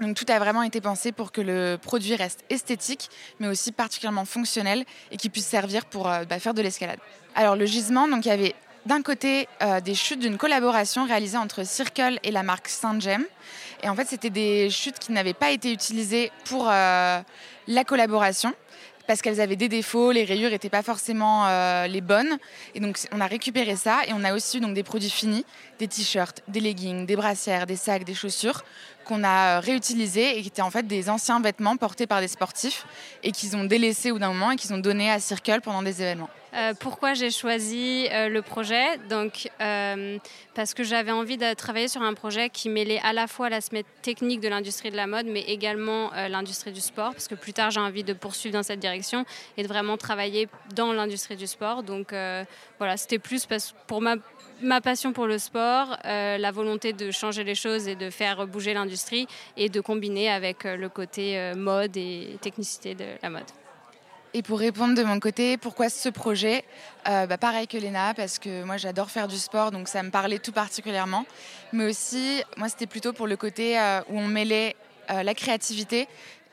Donc 0.00 0.16
tout 0.16 0.24
a 0.28 0.38
vraiment 0.38 0.62
été 0.62 0.80
pensé 0.80 1.12
pour 1.12 1.30
que 1.30 1.42
le 1.42 1.76
produit 1.76 2.16
reste 2.16 2.42
esthétique, 2.48 3.10
mais 3.38 3.48
aussi 3.48 3.70
particulièrement 3.70 4.24
fonctionnel 4.24 4.84
et 5.10 5.18
qui 5.18 5.28
puisse 5.28 5.46
servir 5.46 5.84
pour 5.84 6.10
euh, 6.10 6.24
bah, 6.24 6.38
faire 6.38 6.54
de 6.54 6.62
l'escalade. 6.62 6.98
Alors 7.34 7.54
le 7.54 7.66
gisement, 7.66 8.08
donc 8.08 8.24
il 8.24 8.28
y 8.28 8.32
avait 8.32 8.54
d'un 8.86 9.02
côté 9.02 9.46
euh, 9.62 9.80
des 9.80 9.94
chutes 9.94 10.20
d'une 10.20 10.38
collaboration 10.38 11.04
réalisée 11.04 11.36
entre 11.36 11.66
Circle 11.66 12.18
et 12.22 12.30
la 12.30 12.42
marque 12.42 12.68
Saint-Gem. 12.68 13.24
Et 13.82 13.88
en 13.88 13.94
fait, 13.94 14.06
c'était 14.06 14.30
des 14.30 14.70
chutes 14.70 14.98
qui 14.98 15.12
n'avaient 15.12 15.34
pas 15.34 15.50
été 15.50 15.72
utilisées 15.72 16.30
pour 16.44 16.68
euh, 16.70 17.20
la 17.66 17.84
collaboration 17.84 18.52
parce 19.06 19.22
qu'elles 19.22 19.40
avaient 19.40 19.56
des 19.56 19.68
défauts, 19.68 20.12
les 20.12 20.24
rayures 20.24 20.50
n'étaient 20.50 20.68
pas 20.68 20.84
forcément 20.84 21.48
les 21.88 22.00
bonnes. 22.00 22.38
Et 22.76 22.80
donc 22.80 22.96
on 23.10 23.20
a 23.20 23.26
récupéré 23.26 23.74
ça 23.74 24.02
et 24.06 24.12
on 24.12 24.22
a 24.22 24.32
aussi 24.32 24.58
eu 24.58 24.60
donc 24.60 24.72
des 24.72 24.84
produits 24.84 25.10
finis, 25.10 25.44
des 25.80 25.88
t-shirts, 25.88 26.42
des 26.46 26.60
leggings, 26.60 27.06
des 27.06 27.16
brassières, 27.16 27.66
des 27.66 27.74
sacs, 27.74 28.04
des 28.04 28.14
chaussures 28.14 28.62
qu'on 29.04 29.24
a 29.24 29.56
euh, 29.56 29.60
réutilisés 29.60 30.38
et 30.38 30.42
qui 30.42 30.48
étaient 30.48 30.62
en 30.62 30.70
fait 30.70 30.86
des 30.86 31.10
anciens 31.10 31.40
vêtements 31.40 31.76
portés 31.76 32.06
par 32.06 32.20
des 32.20 32.28
sportifs 32.28 32.86
et 33.24 33.32
qu'ils 33.32 33.56
ont 33.56 33.64
délaissés 33.64 34.12
au 34.12 34.18
d'un 34.20 34.28
moment 34.28 34.52
et 34.52 34.56
qu'ils 34.56 34.72
ont 34.72 34.78
donné 34.78 35.10
à 35.10 35.18
Circle 35.18 35.60
pendant 35.62 35.82
des 35.82 36.00
événements. 36.02 36.30
Euh, 36.54 36.74
pourquoi 36.78 37.14
j'ai 37.14 37.30
choisi 37.30 38.08
euh, 38.10 38.28
le 38.28 38.42
projet? 38.42 38.98
Donc, 39.08 39.48
parce 40.54 40.74
que 40.74 40.82
j'avais 40.82 41.12
envie 41.12 41.36
de 41.36 41.54
travailler 41.54 41.88
sur 41.88 42.02
un 42.02 42.14
projet 42.14 42.50
qui 42.50 42.68
mêlait 42.68 43.00
à 43.02 43.12
la 43.12 43.26
fois 43.26 43.48
l'aspect 43.48 43.84
technique 44.02 44.40
de 44.40 44.48
l'industrie 44.48 44.90
de 44.90 44.96
la 44.96 45.06
mode, 45.06 45.26
mais 45.26 45.42
également 45.42 46.10
l'industrie 46.28 46.72
du 46.72 46.80
sport, 46.80 47.12
parce 47.12 47.28
que 47.28 47.34
plus 47.34 47.52
tard 47.52 47.70
j'ai 47.70 47.80
envie 47.80 48.04
de 48.04 48.12
poursuivre 48.12 48.54
dans 48.54 48.62
cette 48.62 48.80
direction 48.80 49.24
et 49.56 49.62
de 49.62 49.68
vraiment 49.68 49.96
travailler 49.96 50.48
dans 50.74 50.92
l'industrie 50.92 51.36
du 51.36 51.46
sport. 51.46 51.82
Donc 51.82 52.12
voilà, 52.78 52.96
c'était 52.96 53.18
plus 53.18 53.46
pour 53.86 54.00
ma 54.02 54.16
ma 54.62 54.80
passion 54.80 55.12
pour 55.12 55.26
le 55.26 55.38
sport, 55.38 55.96
euh, 56.04 56.38
la 56.38 56.50
volonté 56.50 56.92
de 56.92 57.10
changer 57.10 57.44
les 57.44 57.54
choses 57.54 57.88
et 57.88 57.96
de 57.96 58.10
faire 58.10 58.46
bouger 58.46 58.74
l'industrie 58.74 59.26
et 59.56 59.68
de 59.68 59.80
combiner 59.80 60.30
avec 60.30 60.64
euh, 60.64 60.76
le 60.76 60.88
côté 60.88 61.38
euh, 61.38 61.54
mode 61.54 61.96
et 61.96 62.36
technicité 62.40 62.94
de 62.94 63.04
la 63.22 63.30
mode. 63.30 63.44
Et 64.32 64.42
pour 64.42 64.60
répondre 64.60 64.94
de 64.94 65.02
mon 65.02 65.18
côté, 65.18 65.56
pourquoi 65.56 65.88
ce 65.88 66.08
projet 66.08 66.64
bah, 67.04 67.36
Pareil 67.36 67.66
que 67.66 67.76
Léna, 67.76 68.14
parce 68.14 68.38
que 68.38 68.62
moi 68.62 68.76
j'adore 68.76 69.10
faire 69.10 69.26
du 69.26 69.36
sport, 69.36 69.72
donc 69.72 69.88
ça 69.88 70.04
me 70.04 70.10
parlait 70.10 70.38
tout 70.38 70.52
particulièrement. 70.52 71.26
Mais 71.72 71.84
aussi, 71.84 72.42
moi 72.56 72.68
c'était 72.68 72.86
plutôt 72.86 73.12
pour 73.12 73.26
le 73.26 73.36
côté 73.36 73.76
où 74.08 74.18
on 74.18 74.28
mêlait 74.28 74.76
la 75.08 75.34
créativité, 75.34 76.06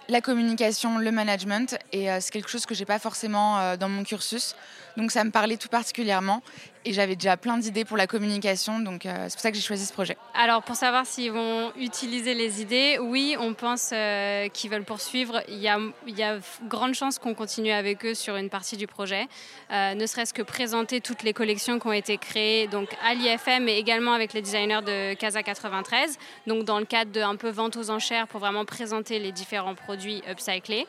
la 0.09 0.21
communication, 0.21 0.97
le 0.97 1.11
management, 1.11 1.77
et 1.93 2.07
c'est 2.19 2.31
quelque 2.31 2.49
chose 2.49 2.65
que 2.65 2.73
j'ai 2.73 2.85
pas 2.85 2.97
forcément 2.97 3.75
dans 3.77 3.89
mon 3.89 4.03
cursus. 4.03 4.55
Donc 4.97 5.11
ça 5.11 5.23
me 5.23 5.29
parlait 5.29 5.57
tout 5.57 5.69
particulièrement 5.69 6.41
et 6.83 6.93
j'avais 6.93 7.15
déjà 7.15 7.37
plein 7.37 7.57
d'idées 7.57 7.85
pour 7.85 7.97
la 7.97 8.07
communication, 8.07 8.79
donc 8.79 9.05
euh, 9.05 9.25
c'est 9.27 9.35
pour 9.35 9.41
ça 9.41 9.51
que 9.51 9.57
j'ai 9.57 9.63
choisi 9.63 9.85
ce 9.85 9.93
projet. 9.93 10.17
Alors 10.33 10.63
pour 10.63 10.75
savoir 10.75 11.05
s'ils 11.05 11.31
vont 11.31 11.71
utiliser 11.77 12.33
les 12.33 12.61
idées, 12.61 12.97
oui, 12.99 13.35
on 13.39 13.53
pense 13.53 13.91
euh, 13.93 14.47
qu'ils 14.49 14.71
veulent 14.71 14.85
poursuivre. 14.85 15.41
Il 15.49 15.57
y 15.57 15.67
a, 15.67 16.39
grande 16.67 16.93
chance 16.93 17.19
qu'on 17.19 17.33
continue 17.33 17.71
avec 17.71 18.05
eux 18.05 18.15
sur 18.15 18.37
une 18.37 18.49
partie 18.49 18.77
du 18.77 18.87
projet, 18.87 19.27
euh, 19.71 19.93
ne 19.93 20.05
serait-ce 20.05 20.33
que 20.33 20.41
présenter 20.41 21.01
toutes 21.01 21.23
les 21.23 21.33
collections 21.33 21.77
qui 21.77 21.87
ont 21.87 21.93
été 21.93 22.17
créées 22.17 22.67
donc 22.67 22.89
à 23.05 23.13
l'IFM 23.13 23.65
mais 23.65 23.77
également 23.77 24.13
avec 24.13 24.33
les 24.33 24.41
designers 24.41 24.81
de 24.81 25.13
Casa 25.13 25.43
93, 25.43 26.17
donc 26.47 26.63
dans 26.63 26.79
le 26.79 26.85
cadre 26.85 27.11
de 27.11 27.21
un 27.21 27.35
peu 27.35 27.49
vente 27.49 27.75
aux 27.75 27.89
enchères 27.91 28.27
pour 28.27 28.39
vraiment 28.39 28.65
présenter 28.65 29.19
les 29.19 29.31
différents 29.31 29.75
produits 29.75 30.23
upcyclés. 30.27 30.87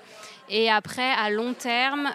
Et 0.50 0.70
après, 0.70 1.11
à 1.11 1.30
long 1.30 1.52
terme, 1.52 2.08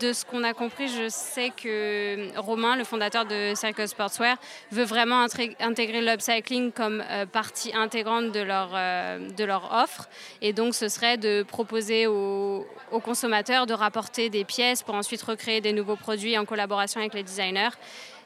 de 0.00 0.12
ce 0.12 0.24
qu'on 0.24 0.42
a 0.42 0.54
compris, 0.54 0.88
je 0.88 1.08
sais 1.08 1.50
que 1.50 2.38
Romain, 2.38 2.76
le 2.76 2.84
fondateur 2.84 3.24
de 3.26 3.52
Circle 3.54 3.86
Sportswear, 3.88 4.36
veut 4.70 4.84
vraiment 4.84 5.26
intégrer 5.60 6.00
l'upcycling 6.00 6.72
comme 6.72 7.02
euh, 7.10 7.26
partie 7.26 7.74
intégrante 7.74 8.32
de 8.32 8.40
leur, 8.40 8.70
euh, 8.74 9.30
de 9.30 9.44
leur 9.44 9.72
offre. 9.72 10.08
Et 10.40 10.52
donc, 10.52 10.74
ce 10.74 10.88
serait 10.88 11.16
de 11.16 11.42
proposer 11.42 12.06
aux, 12.06 12.66
consommateurs 13.04 13.66
de 13.66 13.74
rapporter 13.74 14.28
des 14.28 14.44
pièces 14.44 14.82
pour 14.82 14.94
ensuite 14.94 15.22
recréer 15.22 15.60
des 15.60 15.72
nouveaux 15.72 15.96
produits 15.96 16.36
en 16.38 16.44
collaboration 16.44 17.00
avec 17.00 17.14
les 17.14 17.22
designers 17.22 17.70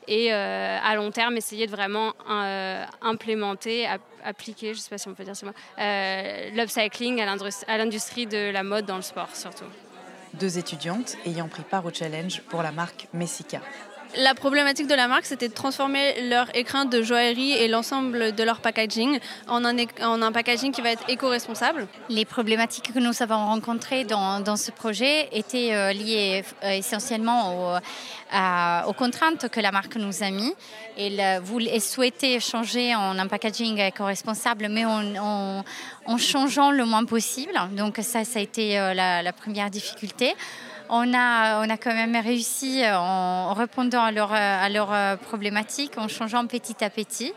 et 0.08 0.32
euh, 0.32 0.78
à 0.82 0.94
long 0.94 1.10
terme 1.10 1.36
essayer 1.36 1.66
de 1.66 1.70
vraiment 1.70 2.12
implémenter, 3.02 3.86
appliquer, 4.24 4.74
je 4.74 4.78
ne 4.78 4.82
sais 4.82 4.90
pas 4.90 4.98
si 4.98 5.08
on 5.08 5.14
peut 5.14 5.24
dire 5.24 5.36
ce 5.36 5.46
mot, 5.46 5.52
l'upcycling 6.56 7.20
à 7.20 7.76
l'industrie 7.76 8.26
de 8.26 8.50
la 8.50 8.62
mode 8.62 8.86
dans 8.86 8.96
le 8.96 9.02
sport 9.02 9.34
surtout 9.34 9.64
deux 10.38 10.58
étudiantes 10.58 11.16
ayant 11.24 11.48
pris 11.48 11.62
part 11.62 11.84
au 11.86 11.90
challenge 11.92 12.42
pour 12.48 12.62
la 12.62 12.72
marque 12.72 13.08
Messica. 13.12 13.60
La 14.14 14.34
problématique 14.34 14.86
de 14.86 14.94
la 14.94 15.08
marque, 15.08 15.26
c'était 15.26 15.48
de 15.48 15.54
transformer 15.54 16.28
leur 16.28 16.54
écrin 16.56 16.84
de 16.84 17.02
joaillerie 17.02 17.52
et 17.52 17.68
l'ensemble 17.68 18.34
de 18.34 18.42
leur 18.44 18.60
packaging 18.60 19.18
en 19.48 19.64
un, 19.64 20.32
packaging 20.32 20.72
qui 20.72 20.80
va 20.80 20.92
être 20.92 21.04
éco-responsable. 21.08 21.86
Les 22.08 22.24
problématiques 22.24 22.92
que 22.94 22.98
nous 22.98 23.22
avons 23.22 23.46
rencontrées 23.46 24.04
dans, 24.04 24.56
ce 24.56 24.70
projet 24.70 25.28
étaient 25.32 25.74
euh, 25.74 25.92
liées 25.92 26.44
euh, 26.64 26.70
essentiellement 26.70 27.78
aux 28.86 28.92
contraintes 28.94 29.48
que 29.48 29.60
la 29.60 29.72
marque 29.72 29.96
nous 29.96 30.22
a 30.22 30.30
mis. 30.30 30.54
Elle, 30.96 31.42
voulait, 31.42 31.78
souhaitait 31.80 32.40
changer 32.40 32.94
en 32.94 33.18
un 33.18 33.26
packaging 33.26 33.78
éco-responsable, 33.78 34.68
mais 34.70 34.84
en, 34.86 35.64
changeant 36.16 36.70
le 36.70 36.84
moins 36.86 37.04
possible. 37.04 37.52
Donc 37.72 37.98
ça, 38.00 38.24
ça 38.24 38.38
a 38.38 38.42
été 38.42 38.78
euh, 38.78 38.94
la 38.94 39.32
première 39.32 39.68
difficulté 39.68 40.34
on 40.88 41.14
a, 41.14 41.64
on 41.64 41.70
a 41.70 41.76
quand 41.76 41.94
même 41.94 42.16
réussi 42.16 42.82
en 42.86 43.54
répondant 43.54 44.02
à 44.02 44.12
leurs 44.12 44.32
leur 44.70 45.18
problématiques, 45.18 45.98
en 45.98 46.08
changeant 46.08 46.46
petit 46.46 46.82
à 46.84 46.90
petit. 46.90 47.32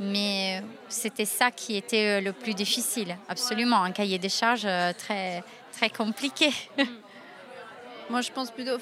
Mais 0.00 0.62
c'était 0.88 1.24
ça 1.24 1.50
qui 1.50 1.76
était 1.76 2.20
le 2.20 2.32
plus 2.32 2.54
difficile, 2.54 3.16
absolument, 3.28 3.82
un 3.82 3.92
cahier 3.92 4.18
des 4.18 4.28
charges 4.28 4.66
très, 4.98 5.42
compliqué. 5.96 6.50
Moi, 8.10 8.20
je 8.20 8.30
pense 8.32 8.50
plutôt, 8.50 8.76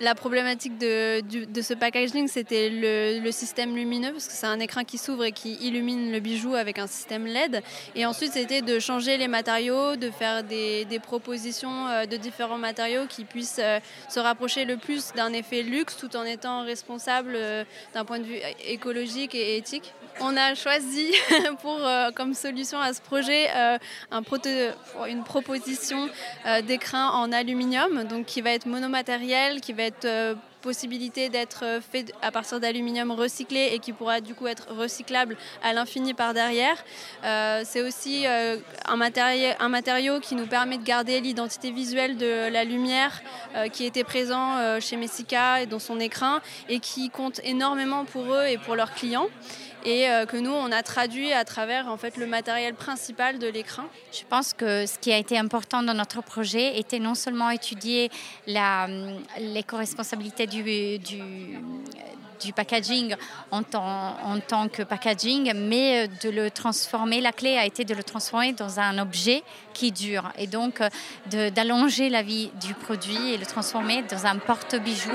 la 0.00 0.14
problématique 0.14 0.78
de, 0.78 1.20
de 1.20 1.62
ce 1.62 1.74
packaging, 1.74 2.26
c'était 2.28 2.68
le, 2.70 3.30
système 3.30 3.74
lumineux, 3.74 4.12
parce 4.12 4.26
que 4.26 4.32
c'est 4.32 4.46
un 4.46 4.60
écran 4.60 4.84
qui 4.84 4.98
s'ouvre 4.98 5.24
et 5.24 5.32
qui 5.32 5.54
illumine 5.54 6.12
le 6.12 6.20
bijou 6.20 6.54
avec 6.54 6.78
un 6.78 6.86
système 6.86 7.26
LED. 7.26 7.62
Et 7.94 8.06
ensuite, 8.06 8.32
c'était 8.32 8.62
de 8.62 8.78
changer 8.78 9.16
les 9.16 9.28
matériaux, 9.28 9.96
de 9.96 10.10
faire 10.10 10.44
des, 10.44 10.84
des 10.84 10.98
propositions 10.98 11.88
euh, 11.88 12.06
de 12.06 12.16
différents 12.16 12.58
matériaux 12.58 13.06
qui 13.08 13.24
puissent 13.24 13.60
euh, 13.60 13.80
se 14.08 14.20
rapprocher 14.20 14.64
le 14.64 14.76
plus 14.76 15.12
d'un 15.14 15.32
effet 15.32 15.62
luxe 15.62 15.96
tout 15.96 16.16
en 16.16 16.24
étant 16.24 16.64
responsable 16.64 17.32
euh, 17.34 17.64
d'un 17.92 18.04
point 18.04 18.18
de 18.18 18.24
vue 18.24 18.38
écologique 18.66 19.34
et 19.34 19.56
éthique. 19.56 19.92
On 20.20 20.36
a 20.36 20.54
choisi 20.54 21.12
pour, 21.62 21.80
comme 22.14 22.34
solution 22.34 22.78
à 22.78 22.92
ce 22.92 23.00
projet 23.00 23.48
un 24.10 24.22
une 25.08 25.24
proposition 25.24 26.08
d'écran 26.66 27.10
en 27.22 27.32
aluminium, 27.32 28.04
donc 28.04 28.26
qui 28.26 28.40
va 28.40 28.50
être 28.50 28.66
monomatériel, 28.66 29.60
qui 29.60 29.72
va 29.72 29.84
être 29.84 30.04
euh, 30.04 30.34
possibilité 30.62 31.28
d'être 31.28 31.80
fait 31.92 32.10
à 32.22 32.30
partir 32.30 32.58
d'aluminium 32.58 33.10
recyclé 33.10 33.70
et 33.74 33.80
qui 33.80 33.92
pourra 33.92 34.22
du 34.22 34.34
coup 34.34 34.46
être 34.46 34.66
recyclable 34.72 35.36
à 35.62 35.74
l'infini 35.74 36.14
par 36.14 36.32
derrière. 36.32 36.82
c'est 37.22 37.82
aussi 37.82 38.24
un, 38.26 38.96
matériau, 38.96 39.50
un 39.60 39.68
matériau 39.68 40.20
qui 40.20 40.34
nous 40.34 40.46
permet 40.46 40.78
de 40.78 40.82
garder 40.82 41.20
l'identité 41.20 41.70
visuelle 41.70 42.16
de 42.16 42.48
la 42.50 42.64
lumière 42.64 43.20
qui 43.74 43.84
était 43.84 44.04
présent 44.04 44.80
chez 44.80 44.96
Messica 44.96 45.60
et 45.60 45.66
dans 45.66 45.78
son 45.78 46.00
écrin 46.00 46.40
et 46.70 46.80
qui 46.80 47.10
compte 47.10 47.40
énormément 47.44 48.06
pour 48.06 48.32
eux 48.32 48.46
et 48.46 48.56
pour 48.56 48.74
leurs 48.74 48.94
clients 48.94 49.28
et 49.84 50.08
euh, 50.08 50.26
que 50.26 50.36
nous, 50.36 50.50
on 50.50 50.72
a 50.72 50.82
traduit 50.82 51.32
à 51.32 51.44
travers 51.44 51.88
en 51.88 51.96
fait, 51.96 52.16
le 52.16 52.26
matériel 52.26 52.74
principal 52.74 53.38
de 53.38 53.46
l'écran. 53.46 53.84
Je 54.12 54.22
pense 54.28 54.54
que 54.54 54.86
ce 54.86 54.98
qui 54.98 55.12
a 55.12 55.18
été 55.18 55.38
important 55.38 55.82
dans 55.82 55.94
notre 55.94 56.22
projet 56.22 56.78
était 56.78 56.98
non 56.98 57.14
seulement 57.14 57.50
étudier 57.50 58.10
l'éco-responsabilité 58.46 60.46
du, 60.46 60.98
du, 60.98 61.22
du, 62.40 62.52
packaging 62.52 63.14
en 63.50 63.62
tant, 63.62 64.16
en 64.22 64.40
tant 64.40 64.68
que 64.68 64.82
packaging, 64.82 65.52
mais 65.54 66.08
de 66.22 66.30
le 66.30 66.50
transformer, 66.50 67.20
la 67.20 67.32
clé 67.32 67.56
a 67.56 67.66
été 67.66 67.84
de 67.84 67.94
le 67.94 68.02
transformer 68.02 68.52
dans 68.52 68.80
un 68.80 68.98
objet 68.98 69.42
qui 69.72 69.92
dure 69.92 70.30
et 70.38 70.46
donc 70.46 70.80
euh, 70.80 71.50
d'allonger 71.50 72.08
la 72.08 72.22
vie 72.22 72.50
du 72.60 72.74
produit 72.74 73.32
et 73.32 73.38
le 73.38 73.46
transformer 73.46 74.02
dans 74.02 74.26
un 74.26 74.38
porte-bijou 74.38 75.12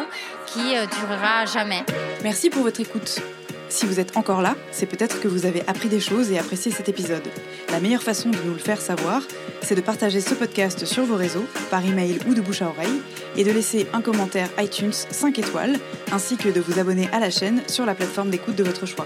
qui 0.47 0.75
euh, 0.75 0.85
durera 0.85 1.45
jamais. 1.45 1.83
Merci 2.23 2.49
pour 2.49 2.63
votre 2.63 2.81
écoute. 2.81 3.21
Si 3.69 3.85
vous 3.85 3.99
êtes 3.99 4.17
encore 4.17 4.41
là, 4.41 4.55
c'est 4.71 4.87
peut-être 4.87 5.21
que 5.21 5.27
vous 5.27 5.45
avez 5.45 5.61
appris 5.67 5.89
des 5.89 5.99
choses 5.99 6.31
et 6.31 6.39
apprécié 6.39 6.71
cet 6.71 6.89
épisode. 6.89 7.27
La 7.69 7.79
meilleure 7.79 8.01
façon 8.01 8.31
de 8.31 8.37
nous 8.45 8.53
le 8.53 8.59
faire 8.59 8.81
savoir, 8.81 9.21
c'est 9.61 9.75
de 9.75 9.81
partager 9.81 10.21
ce 10.21 10.33
podcast 10.33 10.85
sur 10.85 11.05
vos 11.05 11.15
réseaux, 11.15 11.45
par 11.69 11.85
email 11.85 12.17
ou 12.27 12.33
de 12.33 12.41
bouche 12.41 12.63
à 12.63 12.69
oreille, 12.69 13.01
et 13.37 13.43
de 13.43 13.51
laisser 13.51 13.85
un 13.93 14.01
commentaire 14.01 14.49
iTunes 14.57 14.91
5 14.91 15.37
étoiles, 15.37 15.77
ainsi 16.11 16.35
que 16.35 16.49
de 16.49 16.59
vous 16.59 16.79
abonner 16.79 17.07
à 17.13 17.19
la 17.19 17.29
chaîne 17.29 17.61
sur 17.67 17.85
la 17.85 17.93
plateforme 17.93 18.31
d'écoute 18.31 18.55
de 18.55 18.63
votre 18.63 18.87
choix. 18.87 19.05